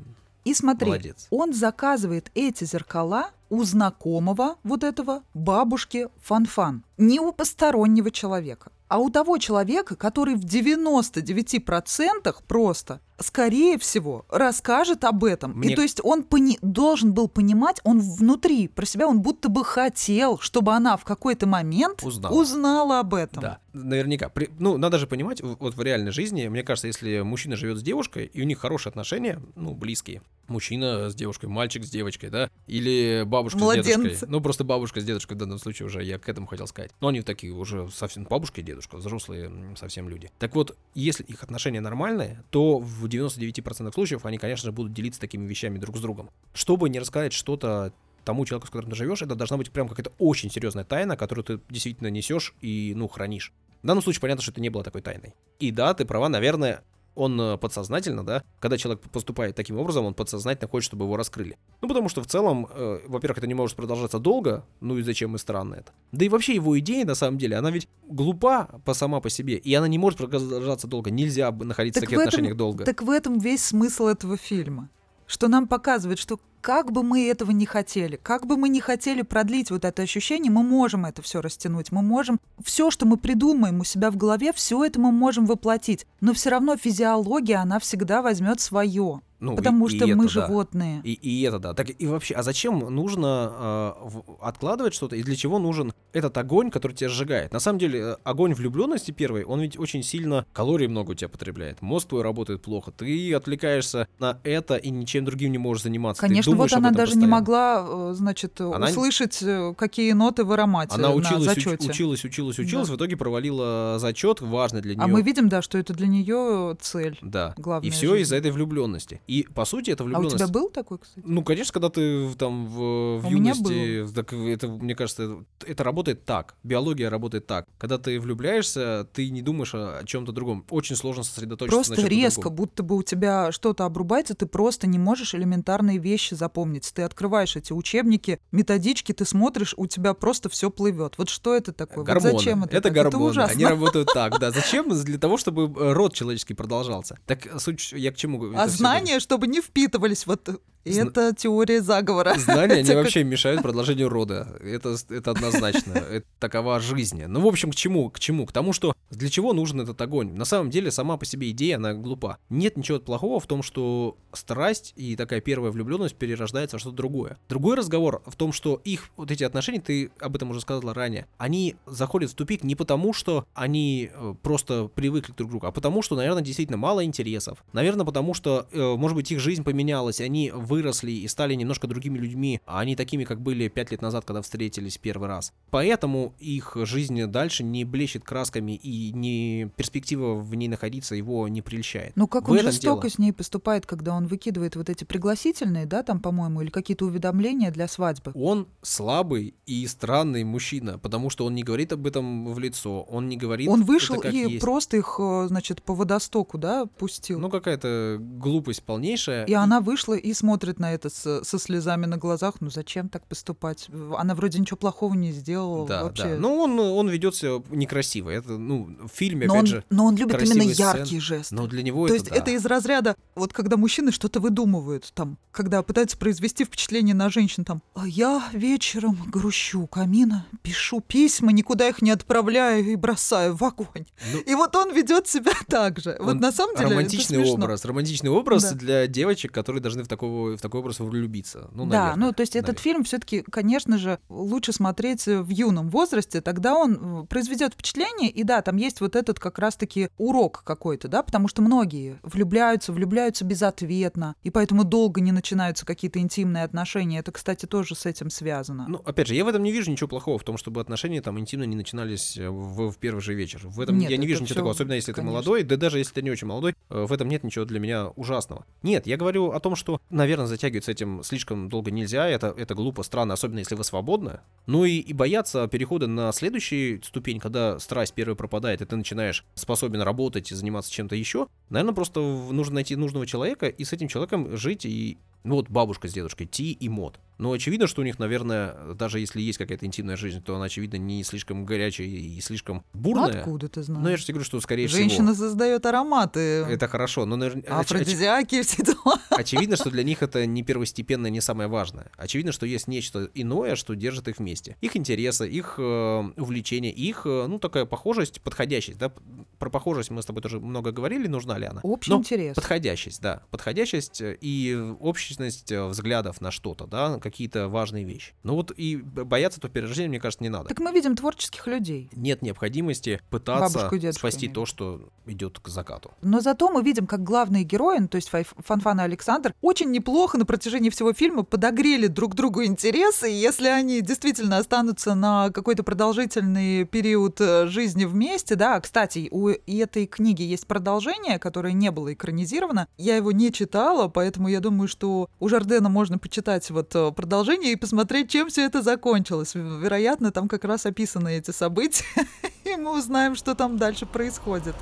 И 0.44 0.54
смотри, 0.54 0.86
Молодец. 0.88 1.26
он 1.30 1.52
заказывает 1.54 2.30
эти 2.34 2.64
зеркала 2.64 3.30
у 3.50 3.64
знакомого 3.64 4.56
вот 4.62 4.84
этого 4.84 5.22
бабушки 5.32 6.08
Фанфан. 6.22 6.84
Не 6.98 7.18
у 7.18 7.32
постороннего 7.32 8.10
человека, 8.10 8.70
а 8.88 8.98
у 8.98 9.08
того 9.10 9.38
человека, 9.38 9.96
который 9.96 10.34
в 10.34 10.44
99% 10.44 12.34
просто, 12.46 13.00
скорее 13.18 13.78
всего, 13.78 14.24
расскажет 14.28 15.04
об 15.04 15.24
этом. 15.24 15.52
Мне- 15.52 15.72
И 15.72 15.76
то 15.76 15.82
есть 15.82 16.00
он 16.02 16.22
пони- 16.24 16.58
должен 16.62 17.12
был 17.12 17.28
понимать, 17.28 17.80
он 17.84 18.00
внутри, 18.00 18.68
про 18.68 18.86
себя, 18.86 19.06
он 19.08 19.20
будто 19.20 19.48
бы 19.48 19.64
хотел, 19.64 20.38
чтобы 20.38 20.72
она 20.74 20.96
в 20.96 21.04
какой-то 21.04 21.46
момент 21.46 22.02
Узнала. 22.02 22.34
узнала 22.34 23.00
об 23.00 23.14
этом. 23.14 23.42
Да, 23.42 23.58
наверняка. 23.72 24.28
При- 24.28 24.50
ну, 24.58 24.76
надо 24.76 24.98
же 24.98 25.06
понимать, 25.06 25.40
вот 25.42 25.74
в 25.74 25.80
реальной 25.82 26.12
жизни, 26.12 26.46
мне 26.48 26.62
кажется, 26.62 26.86
если 26.86 27.20
мужчина 27.20 27.56
живет 27.56 27.78
с 27.78 27.82
девушкой, 27.82 28.26
и 28.26 28.42
у 28.42 28.44
них 28.44 28.58
хорошие 28.58 28.90
отношения, 28.90 29.40
ну, 29.54 29.74
близкие, 29.74 30.22
мужчина 30.48 31.08
с 31.10 31.14
девушкой, 31.14 31.46
мальчик 31.46 31.84
с 31.84 31.90
девочкой, 31.90 32.30
да, 32.30 32.50
или 32.66 33.22
бабушка 33.26 33.58
с 33.58 33.62
Младенцы. 33.62 34.02
дедушкой. 34.02 34.28
Ну, 34.28 34.40
просто 34.40 34.64
бабушка 34.64 35.00
с 35.00 35.04
дедушкой 35.04 35.36
в 35.36 35.40
данном 35.40 35.58
случае 35.58 35.86
уже, 35.86 36.02
я 36.04 36.18
к 36.18 36.28
этому 36.28 36.46
хотел 36.46 36.66
сказать. 36.66 36.90
Но 37.00 37.08
они 37.08 37.22
такие 37.22 37.52
уже 37.52 37.88
совсем 37.90 38.24
бабушка 38.24 38.60
и 38.60 38.64
дедушка, 38.64 38.96
взрослые 38.96 39.50
совсем 39.76 40.08
люди. 40.08 40.30
Так 40.38 40.54
вот, 40.54 40.76
если 40.94 41.22
их 41.24 41.42
отношения 41.42 41.80
нормальные, 41.80 42.42
то 42.50 42.78
в 42.78 43.03
99% 43.06 43.92
случаев 43.92 44.26
они, 44.26 44.38
конечно 44.38 44.66
же, 44.66 44.72
будут 44.72 44.92
делиться 44.92 45.20
такими 45.20 45.46
вещами 45.46 45.78
друг 45.78 45.96
с 45.96 46.00
другом. 46.00 46.30
Чтобы 46.52 46.88
не 46.88 46.98
рассказать 46.98 47.32
что-то 47.32 47.92
тому 48.24 48.44
человеку, 48.46 48.66
с 48.66 48.70
которым 48.70 48.90
ты 48.90 48.96
живешь, 48.96 49.22
это 49.22 49.34
должна 49.34 49.56
быть 49.56 49.70
прям 49.70 49.88
какая-то 49.88 50.12
очень 50.18 50.50
серьезная 50.50 50.84
тайна, 50.84 51.16
которую 51.16 51.44
ты 51.44 51.60
действительно 51.68 52.08
несешь 52.08 52.54
и, 52.60 52.92
ну, 52.96 53.08
хранишь. 53.08 53.52
В 53.82 53.86
данном 53.86 54.02
случае 54.02 54.22
понятно, 54.22 54.42
что 54.42 54.50
это 54.52 54.60
не 54.60 54.70
было 54.70 54.82
такой 54.82 55.02
тайной. 55.02 55.34
И 55.58 55.70
да, 55.70 55.92
ты 55.92 56.06
права, 56.06 56.28
наверное, 56.28 56.82
он 57.14 57.40
э, 57.40 57.56
подсознательно, 57.58 58.24
да, 58.24 58.42
когда 58.60 58.76
человек 58.78 59.02
поступает 59.10 59.54
таким 59.54 59.78
образом, 59.78 60.04
он 60.04 60.14
подсознательно 60.14 60.68
хочет, 60.68 60.86
чтобы 60.86 61.04
его 61.04 61.16
раскрыли. 61.16 61.56
Ну, 61.80 61.88
потому 61.88 62.08
что 62.08 62.22
в 62.22 62.26
целом, 62.26 62.66
э, 62.70 63.00
во-первых, 63.06 63.38
это 63.38 63.46
не 63.46 63.54
может 63.54 63.76
продолжаться 63.76 64.18
долго, 64.18 64.64
ну 64.80 64.98
и 64.98 65.02
зачем 65.02 65.34
и 65.34 65.38
странно 65.38 65.74
это. 65.74 65.92
Да 66.12 66.24
и 66.24 66.28
вообще 66.28 66.54
его 66.54 66.78
идея, 66.78 67.04
на 67.04 67.14
самом 67.14 67.38
деле, 67.38 67.56
она 67.56 67.70
ведь 67.70 67.88
глупа 68.08 68.80
по 68.84 68.94
сама 68.94 69.20
по 69.20 69.30
себе, 69.30 69.56
и 69.56 69.74
она 69.74 69.88
не 69.88 69.98
может 69.98 70.18
продолжаться 70.18 70.86
долго. 70.86 71.10
Нельзя 71.10 71.50
находиться 71.52 72.00
Так 72.00 72.08
в 72.08 72.10
таких 72.10 72.18
в 72.18 72.20
этом- 72.20 72.28
отношениях 72.28 72.56
долго. 72.56 72.84
Так 72.84 73.02
в 73.02 73.10
этом 73.10 73.38
весь 73.38 73.64
смысл 73.64 74.06
этого 74.06 74.36
фильма. 74.36 74.88
Что 75.26 75.48
нам 75.48 75.66
показывает, 75.68 76.18
что 76.18 76.38
как 76.64 76.92
бы 76.92 77.02
мы 77.02 77.28
этого 77.28 77.50
не 77.50 77.66
хотели, 77.66 78.16
как 78.16 78.46
бы 78.46 78.56
мы 78.56 78.70
не 78.70 78.80
хотели 78.80 79.20
продлить 79.20 79.70
вот 79.70 79.84
это 79.84 80.00
ощущение, 80.00 80.50
мы 80.50 80.62
можем 80.62 81.04
это 81.04 81.20
все 81.20 81.42
растянуть, 81.42 81.92
мы 81.92 82.00
можем 82.00 82.40
все, 82.64 82.90
что 82.90 83.04
мы 83.04 83.18
придумаем 83.18 83.80
у 83.80 83.84
себя 83.84 84.10
в 84.10 84.16
голове, 84.16 84.50
все 84.54 84.82
это 84.82 84.98
мы 84.98 85.12
можем 85.12 85.44
воплотить. 85.44 86.06
Но 86.22 86.32
все 86.32 86.48
равно 86.48 86.78
физиология, 86.78 87.56
она 87.56 87.78
всегда 87.80 88.22
возьмет 88.22 88.60
свое. 88.60 89.20
Ну, 89.44 89.52
и- 89.52 89.56
потому 89.56 89.86
и 89.86 89.96
что 89.96 90.06
мы 90.06 90.24
это 90.24 90.34
да. 90.34 90.46
животные. 90.46 91.00
И, 91.04 91.12
и 91.12 91.42
это 91.42 91.58
да. 91.58 91.74
Так 91.74 91.90
и 91.98 92.06
вообще, 92.06 92.34
а 92.34 92.42
зачем 92.42 92.78
нужно 92.78 93.52
э, 93.54 93.92
в- 94.08 94.24
откладывать 94.40 94.94
что-то? 94.94 95.16
И 95.16 95.22
для 95.22 95.36
чего 95.36 95.58
нужен 95.58 95.92
этот 96.12 96.36
огонь, 96.38 96.70
который 96.70 96.92
тебя 96.94 97.10
сжигает? 97.10 97.52
На 97.52 97.60
самом 97.60 97.78
деле, 97.78 98.00
э, 98.00 98.16
огонь 98.24 98.54
влюбленности 98.54 99.10
первый, 99.10 99.44
он 99.44 99.60
ведь 99.60 99.78
очень 99.78 100.02
сильно 100.02 100.46
калорий 100.52 100.86
много 100.86 101.10
у 101.10 101.14
тебя 101.14 101.28
потребляет. 101.28 101.82
Мозг 101.82 102.08
твой 102.08 102.22
работает 102.22 102.62
плохо. 102.62 102.90
Ты 102.90 103.34
отвлекаешься 103.34 104.08
на 104.18 104.38
это 104.44 104.76
и 104.76 104.90
ничем 104.90 105.24
другим 105.24 105.52
не 105.52 105.58
можешь 105.58 105.82
заниматься. 105.82 106.20
Конечно, 106.20 106.54
вот 106.56 106.72
она 106.72 106.90
даже 106.90 107.12
не 107.16 107.26
постоянно. 107.26 107.30
могла, 107.36 107.86
э, 108.10 108.14
значит, 108.14 108.60
Она- 108.60 108.86
услышать, 108.86 109.42
э, 109.42 109.74
какие 109.76 110.12
ноты 110.12 110.44
в 110.44 110.52
аромате 110.52 110.94
Она 110.94 111.08
на 111.08 111.14
училась, 111.14 111.42
уч- 111.42 111.54
зачете. 111.54 111.90
училась, 111.90 112.24
училась, 112.24 112.58
училась, 112.58 112.88
Да. 112.88 112.94
в 112.94 112.96
итоге 112.96 113.16
провалила 113.16 113.98
зачет, 113.98 114.40
важный 114.40 114.80
для 114.80 114.94
нее. 114.94 115.04
А 115.04 115.06
мы 115.08 115.22
видим, 115.22 115.48
да, 115.48 115.60
что 115.62 115.76
это 115.78 115.92
для 115.92 116.06
нее 116.06 116.76
цель. 116.80 117.18
Да. 117.22 117.54
главная 117.58 117.88
и 117.88 117.90
все 117.90 118.14
из-за 118.16 118.36
этой 118.36 118.50
влюбленности. 118.50 119.20
И 119.26 119.33
по 119.42 119.64
сути, 119.64 119.90
эта 119.90 120.02
А 120.02 120.06
у 120.06 120.08
влюбленность. 120.08 120.36
тебя 120.36 120.48
был 120.48 120.70
такой, 120.70 120.98
кстати? 120.98 121.26
Ну, 121.26 121.42
конечно, 121.42 121.72
когда 121.72 121.90
ты 121.90 122.32
там 122.34 122.66
в, 122.66 123.18
в 123.18 123.26
У 123.26 123.30
юности, 123.30 124.06
так 124.14 124.32
это, 124.32 124.68
мне 124.68 124.94
кажется, 124.94 125.22
это, 125.58 125.70
это 125.72 125.84
работает 125.84 126.24
так. 126.24 126.54
Биология 126.62 127.10
работает 127.10 127.46
так. 127.46 127.66
Когда 127.78 127.98
ты 127.98 128.18
влюбляешься, 128.20 129.06
ты 129.12 129.30
не 129.30 129.42
думаешь 129.42 129.74
о, 129.74 130.02
чем-то 130.04 130.32
другом. 130.32 130.64
Очень 130.70 130.96
сложно 130.96 131.22
сосредоточиться 131.22 131.76
на 131.78 131.84
Просто 131.96 132.08
резко, 132.08 132.42
другом. 132.42 132.56
будто 132.56 132.82
бы 132.82 132.96
у 132.96 133.02
тебя 133.02 133.52
что-то 133.52 133.84
обрубается, 133.84 134.34
ты 134.34 134.46
просто 134.46 134.86
не 134.86 134.98
можешь 134.98 135.34
элементарные 135.34 135.98
вещи 135.98 136.34
запомнить. 136.34 136.90
Ты 136.94 137.02
открываешь 137.02 137.56
эти 137.56 137.72
учебники, 137.72 138.38
методички, 138.52 139.12
ты 139.12 139.24
смотришь, 139.24 139.74
у 139.76 139.86
тебя 139.86 140.14
просто 140.14 140.48
все 140.48 140.70
плывет. 140.70 141.18
Вот 141.18 141.28
что 141.28 141.54
это 141.54 141.72
такое? 141.72 141.98
Вот 141.98 142.06
Гормоны. 142.06 142.38
зачем 142.38 142.64
это? 142.64 142.76
это 142.76 142.82
так? 142.82 142.92
гормоны. 142.92 143.24
ужасно. 143.30 143.54
Они 143.54 143.64
работают 143.64 144.08
так, 144.12 144.38
да. 144.38 144.50
Зачем? 144.54 144.88
Для 144.88 145.18
того, 145.18 145.36
чтобы 145.36 145.64
э, 145.64 145.92
род 145.92 146.14
человеческий 146.14 146.54
продолжался. 146.54 147.18
Так 147.26 147.60
суть 147.60 147.92
я 147.92 148.12
к 148.12 148.16
чему? 148.16 148.52
А 148.56 148.68
знания, 148.68 149.13
чтобы 149.20 149.46
не 149.46 149.60
впитывались 149.60 150.26
вот 150.26 150.60
Зна... 150.84 151.02
Это 151.02 151.34
теория 151.34 151.80
заговора. 151.82 152.34
Знания, 152.38 152.76
они 152.76 152.94
вообще 152.94 153.24
мешают 153.24 153.62
продолжению 153.62 154.08
рода. 154.08 154.48
Это, 154.60 154.96
это 155.08 155.30
однозначно. 155.30 155.92
Это 156.14 156.26
такова 156.38 156.80
жизнь. 156.80 157.24
Ну, 157.26 157.40
в 157.40 157.46
общем, 157.46 157.70
к 157.70 157.74
чему? 157.74 158.10
К 158.10 158.20
чему? 158.20 158.46
К 158.46 158.52
тому, 158.52 158.72
что 158.72 158.94
для 159.10 159.28
чего 159.28 159.52
нужен 159.52 159.80
этот 159.80 160.00
огонь? 160.00 160.32
На 160.34 160.44
самом 160.44 160.70
деле, 160.70 160.90
сама 160.90 161.16
по 161.16 161.24
себе 161.24 161.50
идея, 161.50 161.76
она 161.76 161.94
глупа. 161.94 162.38
Нет 162.50 162.76
ничего 162.76 162.98
плохого 162.98 163.40
в 163.40 163.46
том, 163.46 163.62
что 163.62 164.16
страсть 164.32 164.92
и 164.96 165.16
такая 165.16 165.40
первая 165.40 165.70
влюбленность 165.70 166.16
перерождается 166.16 166.78
в 166.78 166.80
что-то 166.80 166.96
другое. 166.96 167.38
Другой 167.48 167.76
разговор 167.76 168.22
в 168.26 168.36
том, 168.36 168.52
что 168.52 168.80
их 168.84 169.10
вот 169.16 169.30
эти 169.30 169.44
отношения, 169.44 169.80
ты 169.80 170.10
об 170.20 170.36
этом 170.36 170.50
уже 170.50 170.60
сказала 170.60 170.94
ранее, 170.94 171.26
они 171.38 171.76
заходят 171.86 172.30
в 172.30 172.34
тупик 172.34 172.64
не 172.64 172.74
потому, 172.74 173.12
что 173.12 173.46
они 173.54 174.10
э, 174.12 174.34
просто 174.42 174.88
привыкли 174.94 175.32
друг 175.32 175.48
к 175.48 175.50
другу, 175.50 175.66
а 175.66 175.72
потому, 175.72 176.02
что, 176.02 176.16
наверное, 176.16 176.42
действительно 176.42 176.78
мало 176.78 177.04
интересов. 177.04 177.64
Наверное, 177.72 178.04
потому 178.04 178.34
что, 178.34 178.66
э, 178.72 178.94
может 178.96 179.16
быть, 179.16 179.30
их 179.30 179.40
жизнь 179.40 179.64
поменялась, 179.64 180.20
они 180.20 180.50
выросли 180.74 181.12
и 181.12 181.28
стали 181.28 181.54
немножко 181.54 181.86
другими 181.86 182.18
людьми, 182.18 182.60
а 182.66 182.80
они 182.80 182.96
такими, 182.96 183.24
как 183.24 183.40
были 183.40 183.68
пять 183.68 183.92
лет 183.92 184.02
назад, 184.02 184.24
когда 184.24 184.42
встретились 184.42 184.98
первый 184.98 185.28
раз. 185.28 185.52
Поэтому 185.70 186.34
их 186.40 186.76
жизнь 186.82 187.26
дальше 187.26 187.62
не 187.62 187.84
блещет 187.84 188.24
красками 188.24 188.72
и 188.72 189.12
не 189.12 189.70
перспектива 189.76 190.34
в 190.34 190.54
ней 190.54 190.68
находиться 190.68 191.14
его 191.14 191.46
не 191.48 191.62
прельщает. 191.62 192.12
Ну 192.16 192.26
как 192.26 192.48
в 192.48 192.52
он 192.52 192.58
жестоко 192.58 193.02
дело. 193.02 193.10
с 193.10 193.18
ней 193.18 193.32
поступает, 193.32 193.86
когда 193.86 194.14
он 194.14 194.26
выкидывает 194.26 194.76
вот 194.76 194.88
эти 194.88 195.04
пригласительные, 195.04 195.86
да, 195.86 196.02
там, 196.02 196.20
по-моему, 196.20 196.62
или 196.62 196.70
какие-то 196.70 197.04
уведомления 197.04 197.70
для 197.70 197.86
свадьбы? 197.86 198.32
Он 198.34 198.66
слабый 198.82 199.54
и 199.66 199.86
странный 199.86 200.42
мужчина, 200.44 200.98
потому 200.98 201.30
что 201.30 201.46
он 201.46 201.54
не 201.54 201.62
говорит 201.62 201.92
об 201.92 202.06
этом 202.06 202.52
в 202.52 202.58
лицо, 202.58 203.02
он 203.02 203.28
не 203.28 203.36
говорит. 203.36 203.68
Он 203.68 203.84
вышел 203.84 204.20
и 204.20 204.36
есть. 204.36 204.60
просто 204.60 204.96
их, 204.96 205.16
э, 205.20 205.46
значит, 205.48 205.82
по 205.82 205.94
водостоку, 205.94 206.58
да, 206.58 206.86
пустил. 206.86 207.38
Ну 207.38 207.48
какая-то 207.48 208.18
глупость 208.20 208.82
полнейшая. 208.82 209.44
И, 209.44 209.52
и 209.52 209.54
она 209.54 209.80
вышла 209.80 210.14
и 210.14 210.32
смотрит 210.32 210.63
на 210.78 210.92
это 210.92 211.10
с, 211.10 211.44
со 211.44 211.58
слезами 211.58 212.06
на 212.06 212.16
глазах. 212.16 212.54
Ну 212.60 212.70
зачем 212.70 213.08
так 213.08 213.26
поступать? 213.26 213.88
Она 214.16 214.34
вроде 214.34 214.58
ничего 214.58 214.76
плохого 214.76 215.14
не 215.14 215.32
сделала. 215.32 215.86
Да, 215.86 216.04
вообще. 216.04 216.24
да. 216.24 216.36
Ну 216.38 216.58
он 216.58 216.78
он 216.78 217.08
ведет 217.08 217.34
себя 217.34 217.62
некрасиво. 217.70 218.30
Это 218.30 218.56
ну 218.58 218.96
в 219.00 219.08
фильме 219.08 219.46
но 219.46 219.54
опять 219.54 219.62
он, 219.62 219.66
же. 219.66 219.84
Но 219.90 220.06
он 220.06 220.16
любит 220.16 220.42
именно 220.42 220.62
яркие 220.62 221.20
жесты. 221.20 221.54
Но 221.54 221.66
для 221.66 221.82
него 221.82 222.06
То 222.08 222.14
это. 222.14 222.22
есть 222.22 222.30
да. 222.30 222.36
это 222.36 222.50
из 222.50 222.66
разряда 222.66 223.16
вот 223.34 223.52
когда 223.52 223.76
мужчины 223.76 224.12
что-то 224.12 224.40
выдумывают 224.40 225.10
там, 225.14 225.38
когда 225.52 225.82
пытаются 225.82 226.16
произвести 226.16 226.64
впечатление 226.64 227.14
на 227.14 227.30
женщин 227.30 227.64
там. 227.64 227.82
А 227.94 228.06
я 228.06 228.48
вечером 228.52 229.18
грущу 229.26 229.86
камина, 229.86 230.46
пишу 230.62 231.00
письма, 231.00 231.52
никуда 231.52 231.88
их 231.88 232.02
не 232.02 232.10
отправляю 232.10 232.84
и 232.84 232.96
бросаю 232.96 233.54
в 233.54 233.62
огонь. 233.64 234.06
Ну, 234.32 234.40
и 234.40 234.54
вот 234.54 234.74
он 234.76 234.94
ведет 234.94 235.26
себя 235.26 235.52
так 235.68 236.00
же. 236.00 236.16
Вот 236.20 236.40
на 236.40 236.52
самом 236.52 236.76
деле 236.76 236.90
романтичный 236.90 237.42
это 237.42 237.50
образ, 237.50 237.84
романтичный 237.84 238.30
образ 238.30 238.64
да. 238.64 238.74
для 238.74 239.06
девочек, 239.06 239.52
которые 239.52 239.82
должны 239.82 240.04
в 240.04 240.08
такого 240.08 240.53
в 240.56 240.60
такой 240.60 240.80
образ 240.80 241.00
влюбиться. 241.00 241.68
Ну, 241.72 241.86
да, 241.86 242.04
наверное, 242.04 242.26
ну 242.26 242.32
то 242.32 242.40
есть 242.40 242.54
наверное. 242.54 242.72
этот 242.72 242.82
фильм 242.82 243.04
все-таки, 243.04 243.42
конечно 243.42 243.98
же, 243.98 244.18
лучше 244.28 244.72
смотреть 244.72 245.26
в 245.26 245.48
юном 245.48 245.90
возрасте, 245.90 246.40
тогда 246.40 246.74
он 246.74 247.26
произведет 247.26 247.74
впечатление, 247.74 248.30
и 248.30 248.44
да, 248.44 248.62
там 248.62 248.76
есть 248.76 249.00
вот 249.00 249.16
этот 249.16 249.38
как 249.38 249.58
раз-таки 249.58 250.08
урок 250.18 250.62
какой-то, 250.64 251.08
да, 251.08 251.22
потому 251.22 251.48
что 251.48 251.62
многие 251.62 252.18
влюбляются, 252.22 252.92
влюбляются 252.92 253.44
безответно, 253.44 254.34
и 254.42 254.50
поэтому 254.50 254.84
долго 254.84 255.20
не 255.20 255.32
начинаются 255.32 255.86
какие-то 255.86 256.18
интимные 256.18 256.64
отношения. 256.64 257.18
Это, 257.18 257.32
кстати, 257.32 257.66
тоже 257.66 257.94
с 257.94 258.06
этим 258.06 258.30
связано. 258.30 258.86
Ну, 258.88 259.00
опять 259.04 259.28
же, 259.28 259.34
я 259.34 259.44
в 259.44 259.48
этом 259.48 259.62
не 259.62 259.72
вижу 259.72 259.90
ничего 259.90 260.08
плохого, 260.08 260.38
в 260.38 260.44
том, 260.44 260.56
чтобы 260.56 260.80
отношения 260.80 261.20
там 261.22 261.38
интимно 261.38 261.64
не 261.64 261.76
начинались 261.76 262.36
э, 262.36 262.48
в, 262.48 262.90
в 262.90 262.98
первый 262.98 263.20
же 263.20 263.34
вечер. 263.34 263.60
В 263.64 263.80
этом 263.80 263.98
Нет, 263.98 264.10
я 264.10 264.16
не 264.16 264.26
вижу 264.26 264.42
ничего 264.42 264.56
такого, 264.56 264.72
особенно 264.72 264.94
если 264.94 265.12
конечно. 265.12 265.30
ты 265.30 265.32
молодой, 265.32 265.62
да 265.62 265.76
даже 265.76 265.98
если 265.98 266.14
ты 266.14 266.22
не 266.22 266.30
очень 266.30 266.46
молодой, 266.46 266.74
э, 266.90 267.04
в 267.04 267.12
этом 267.12 267.28
нет 267.28 267.44
ничего 267.44 267.64
для 267.64 267.80
меня 267.80 268.08
ужасного. 268.08 268.66
Нет, 268.82 269.06
я 269.06 269.16
говорю 269.16 269.50
о 269.50 269.60
том, 269.60 269.76
что, 269.76 270.00
наверное, 270.10 270.43
затягивать 270.46 270.84
с 270.84 270.88
этим 270.88 271.22
слишком 271.22 271.68
долго 271.68 271.90
нельзя, 271.90 272.26
это, 272.26 272.54
это 272.56 272.74
глупо, 272.74 273.02
странно, 273.02 273.34
особенно 273.34 273.58
если 273.58 273.74
вы 273.74 273.84
свободны. 273.84 274.40
Ну 274.66 274.84
и, 274.84 274.98
и 274.98 275.12
бояться 275.12 275.66
перехода 275.68 276.06
на 276.06 276.32
следующую 276.32 277.02
ступень, 277.02 277.40
когда 277.40 277.78
страсть 277.78 278.14
первая 278.14 278.34
пропадает, 278.34 278.82
и 278.82 278.84
ты 278.84 278.96
начинаешь 278.96 279.44
способен 279.54 280.02
работать 280.02 280.50
и 280.52 280.54
заниматься 280.54 280.92
чем-то 280.92 281.14
еще, 281.14 281.48
наверное, 281.70 281.94
просто 281.94 282.20
нужно 282.20 282.76
найти 282.76 282.96
нужного 282.96 283.26
человека 283.26 283.68
и 283.68 283.84
с 283.84 283.92
этим 283.92 284.08
человеком 284.08 284.56
жить 284.56 284.84
и 284.84 285.18
ну 285.44 285.56
вот 285.56 285.68
бабушка 285.68 286.08
с 286.08 286.12
дедушкой, 286.12 286.46
Ти 286.46 286.72
и 286.72 286.88
Мод. 286.88 287.20
Но 287.38 287.52
очевидно, 287.52 287.86
что 287.86 288.02
у 288.02 288.04
них, 288.04 288.18
наверное, 288.18 288.94
даже 288.94 289.18
если 289.18 289.40
есть 289.40 289.58
какая-то 289.58 289.86
интимная 289.86 290.16
жизнь, 290.16 290.42
то 290.42 290.54
она, 290.54 290.66
очевидно, 290.66 290.96
не 290.96 291.22
слишком 291.24 291.64
горячая 291.64 292.06
и 292.06 292.40
слишком 292.40 292.84
бурная. 292.92 293.32
Ну, 293.32 293.38
откуда 293.38 293.68
ты 293.68 293.82
знаешь? 293.82 294.02
Ну, 294.02 294.10
я 294.10 294.16
же 294.16 294.24
тебе 294.24 294.34
говорю, 294.34 294.44
что, 294.46 294.60
скорее 294.60 294.88
Женщина 294.88 295.08
всего... 295.08 295.26
Женщина 295.26 295.34
создает 295.34 295.86
ароматы. 295.86 296.40
Это 296.40 296.88
хорошо, 296.88 297.26
но... 297.26 297.36
Наверное, 297.36 297.64
Афродизиаки, 297.64 298.60
оч... 298.60 298.66
все 298.66 298.84
дела. 298.84 299.20
Очевидно, 299.30 299.76
что 299.76 299.90
для 299.90 300.04
них 300.04 300.22
это 300.22 300.46
не 300.46 300.62
первостепенное, 300.62 301.30
не 301.30 301.40
самое 301.40 301.68
важное. 301.68 302.10
Очевидно, 302.16 302.52
что 302.52 302.66
есть 302.66 302.88
нечто 302.88 303.28
иное, 303.34 303.76
что 303.76 303.94
держит 303.94 304.28
их 304.28 304.38
вместе. 304.38 304.76
Их 304.80 304.96
интересы, 304.96 305.48
их 305.48 305.74
э, 305.78 306.22
увлечения, 306.36 306.92
их, 306.92 307.22
э, 307.24 307.46
ну, 307.48 307.58
такая 307.58 307.84
похожесть, 307.84 308.40
подходящесть, 308.40 308.98
да? 308.98 309.12
Про 309.58 309.70
похожесть 309.70 310.10
мы 310.10 310.22
с 310.22 310.26
тобой 310.26 310.42
тоже 310.42 310.60
много 310.60 310.92
говорили, 310.92 311.26
нужна 311.26 311.58
ли 311.58 311.66
она. 311.66 311.80
Общий 311.82 312.10
но 312.10 312.18
интерес. 312.18 312.54
Подходящесть, 312.54 313.20
да. 313.20 313.42
Подходящесть 313.50 314.22
и 314.22 314.94
общественность 315.00 315.72
э, 315.72 315.84
взглядов 315.86 316.40
на 316.40 316.50
что-то, 316.50 316.86
да, 316.86 317.18
какие-то 317.24 317.68
важные 317.68 318.04
вещи. 318.04 318.34
Ну 318.42 318.54
вот 318.54 318.70
и 318.76 318.96
бояться 318.96 319.58
этого 319.58 319.72
перерождения, 319.72 320.10
мне 320.10 320.20
кажется, 320.20 320.44
не 320.44 320.50
надо. 320.50 320.68
Так 320.68 320.78
мы 320.78 320.92
видим 320.92 321.16
творческих 321.16 321.66
людей. 321.66 322.10
Нет 322.12 322.42
необходимости 322.42 323.20
пытаться 323.30 323.90
спасти 324.12 324.48
то, 324.48 324.66
что 324.66 325.08
идет 325.26 325.58
к 325.58 325.68
закату. 325.68 326.12
Но 326.20 326.40
зато 326.40 326.70
мы 326.70 326.82
видим, 326.82 327.06
как 327.06 327.22
главные 327.24 327.64
герои, 327.64 327.98
ну, 327.98 328.08
то 328.08 328.16
есть 328.16 328.30
Фанфан 328.30 329.00
и 329.00 329.02
Александр, 329.02 329.54
очень 329.62 329.90
неплохо 329.90 330.36
на 330.36 330.44
протяжении 330.44 330.90
всего 330.90 331.14
фильма 331.14 331.44
подогрели 331.44 332.08
друг 332.08 332.34
другу 332.34 332.62
интересы, 332.64 333.32
и 333.32 333.34
если 333.34 333.68
они 333.68 334.02
действительно 334.02 334.58
останутся 334.58 335.14
на 335.14 335.50
какой-то 335.50 335.82
продолжительный 335.82 336.84
период 336.84 337.40
э, 337.40 337.66
жизни 337.68 338.04
вместе, 338.04 338.54
да, 338.54 338.78
кстати, 338.80 339.28
у 339.30 339.48
этой 339.48 340.06
книги 340.06 340.42
есть 340.42 340.66
продолжение, 340.66 341.38
которое 341.38 341.72
не 341.72 341.90
было 341.90 342.12
экранизировано, 342.12 342.86
я 342.98 343.16
его 343.16 343.32
не 343.32 343.50
читала, 343.50 344.08
поэтому 344.08 344.48
я 344.48 344.60
думаю, 344.60 344.88
что 344.88 345.30
у 345.40 345.48
Жардена 345.48 345.88
можно 345.88 346.18
почитать 346.18 346.70
вот 346.70 346.94
э, 346.94 347.12
продолжение 347.14 347.72
и 347.72 347.76
посмотреть, 347.76 348.30
чем 348.30 348.48
все 348.48 348.66
это 348.66 348.82
закончилось. 348.82 349.54
Вероятно, 349.54 350.30
там 350.30 350.48
как 350.48 350.64
раз 350.64 350.86
описаны 350.86 351.38
эти 351.38 351.50
события, 351.50 352.04
и 352.64 352.76
мы 352.76 352.98
узнаем, 352.98 353.34
что 353.34 353.54
там 353.54 353.78
дальше 353.78 354.06
происходит. 354.06 354.74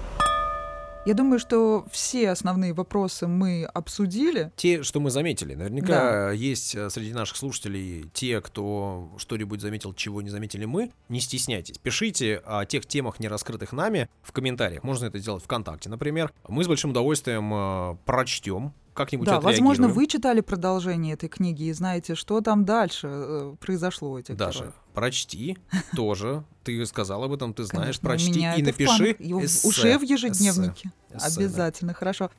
Я 1.04 1.14
думаю, 1.14 1.40
что 1.40 1.84
все 1.90 2.30
основные 2.30 2.72
вопросы 2.72 3.26
мы 3.26 3.64
обсудили. 3.64 4.52
Те, 4.54 4.84
что 4.84 5.00
мы 5.00 5.10
заметили. 5.10 5.54
Наверняка 5.56 5.86
да. 6.28 6.30
есть 6.30 6.76
э, 6.76 6.88
среди 6.90 7.12
наших 7.12 7.36
слушателей 7.36 8.08
те, 8.14 8.40
кто 8.40 9.10
что-нибудь 9.18 9.60
заметил, 9.60 9.94
чего 9.94 10.22
не 10.22 10.30
заметили 10.30 10.64
мы. 10.64 10.92
Не 11.08 11.18
стесняйтесь. 11.18 11.78
Пишите 11.78 12.40
о 12.44 12.64
тех 12.66 12.86
темах, 12.86 13.18
не 13.18 13.26
раскрытых 13.26 13.72
нами, 13.72 14.08
в 14.22 14.30
комментариях. 14.30 14.84
Можно 14.84 15.06
это 15.06 15.18
сделать 15.18 15.42
ВКонтакте, 15.42 15.88
например. 15.88 16.32
Мы 16.46 16.62
с 16.62 16.68
большим 16.68 16.90
удовольствием 16.90 17.52
э, 17.52 17.96
прочтем 18.04 18.72
как-нибудь 18.94 19.26
Да, 19.26 19.40
возможно, 19.40 19.88
вы 19.88 20.06
читали 20.06 20.40
продолжение 20.40 21.14
этой 21.14 21.28
книги 21.28 21.64
и 21.64 21.72
знаете, 21.72 22.14
что 22.14 22.40
там 22.40 22.64
дальше 22.64 23.08
э, 23.10 23.54
произошло 23.60 24.12
у 24.12 24.18
этих 24.18 24.36
Даша, 24.36 24.58
героев. 24.58 24.74
прочти 24.94 25.58
тоже. 25.96 26.44
Ты 26.64 26.84
сказал 26.86 27.24
об 27.24 27.32
этом, 27.32 27.54
ты 27.54 27.64
знаешь. 27.64 27.98
Конечно, 28.00 28.08
прочти 28.08 28.60
и 28.60 28.62
напиши 28.62 29.16
эссе. 29.18 29.68
Уже 29.68 29.98
в 29.98 30.02
ежедневнике. 30.02 30.92
Эссе. 31.14 31.40
Обязательно, 31.40 31.94
хорошо. 31.94 32.30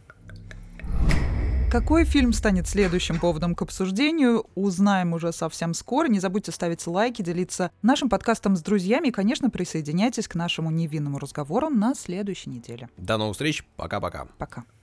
Какой 1.71 2.05
фильм 2.05 2.33
станет 2.33 2.67
следующим 2.67 3.19
поводом 3.19 3.55
к 3.55 3.63
обсуждению, 3.63 4.45
узнаем 4.53 5.13
уже 5.13 5.33
совсем 5.33 5.73
скоро. 5.73 6.07
Не 6.07 6.19
забудьте 6.19 6.51
ставить 6.51 6.85
лайки, 6.85 7.23
делиться 7.23 7.71
нашим 7.81 8.09
подкастом 8.09 8.55
с 8.55 8.61
друзьями 8.61 9.07
и, 9.07 9.11
конечно, 9.11 9.49
присоединяйтесь 9.49 10.27
к 10.27 10.35
нашему 10.35 10.69
невинному 10.69 11.17
разговору 11.17 11.69
на 11.69 11.95
следующей 11.95 12.51
неделе. 12.51 12.89
До 12.97 13.17
новых 13.17 13.33
встреч. 13.33 13.65
Пока-пока. 13.75 14.25
Пока. 14.37 14.61
-пока. 14.61 14.65
Пока. 14.65 14.82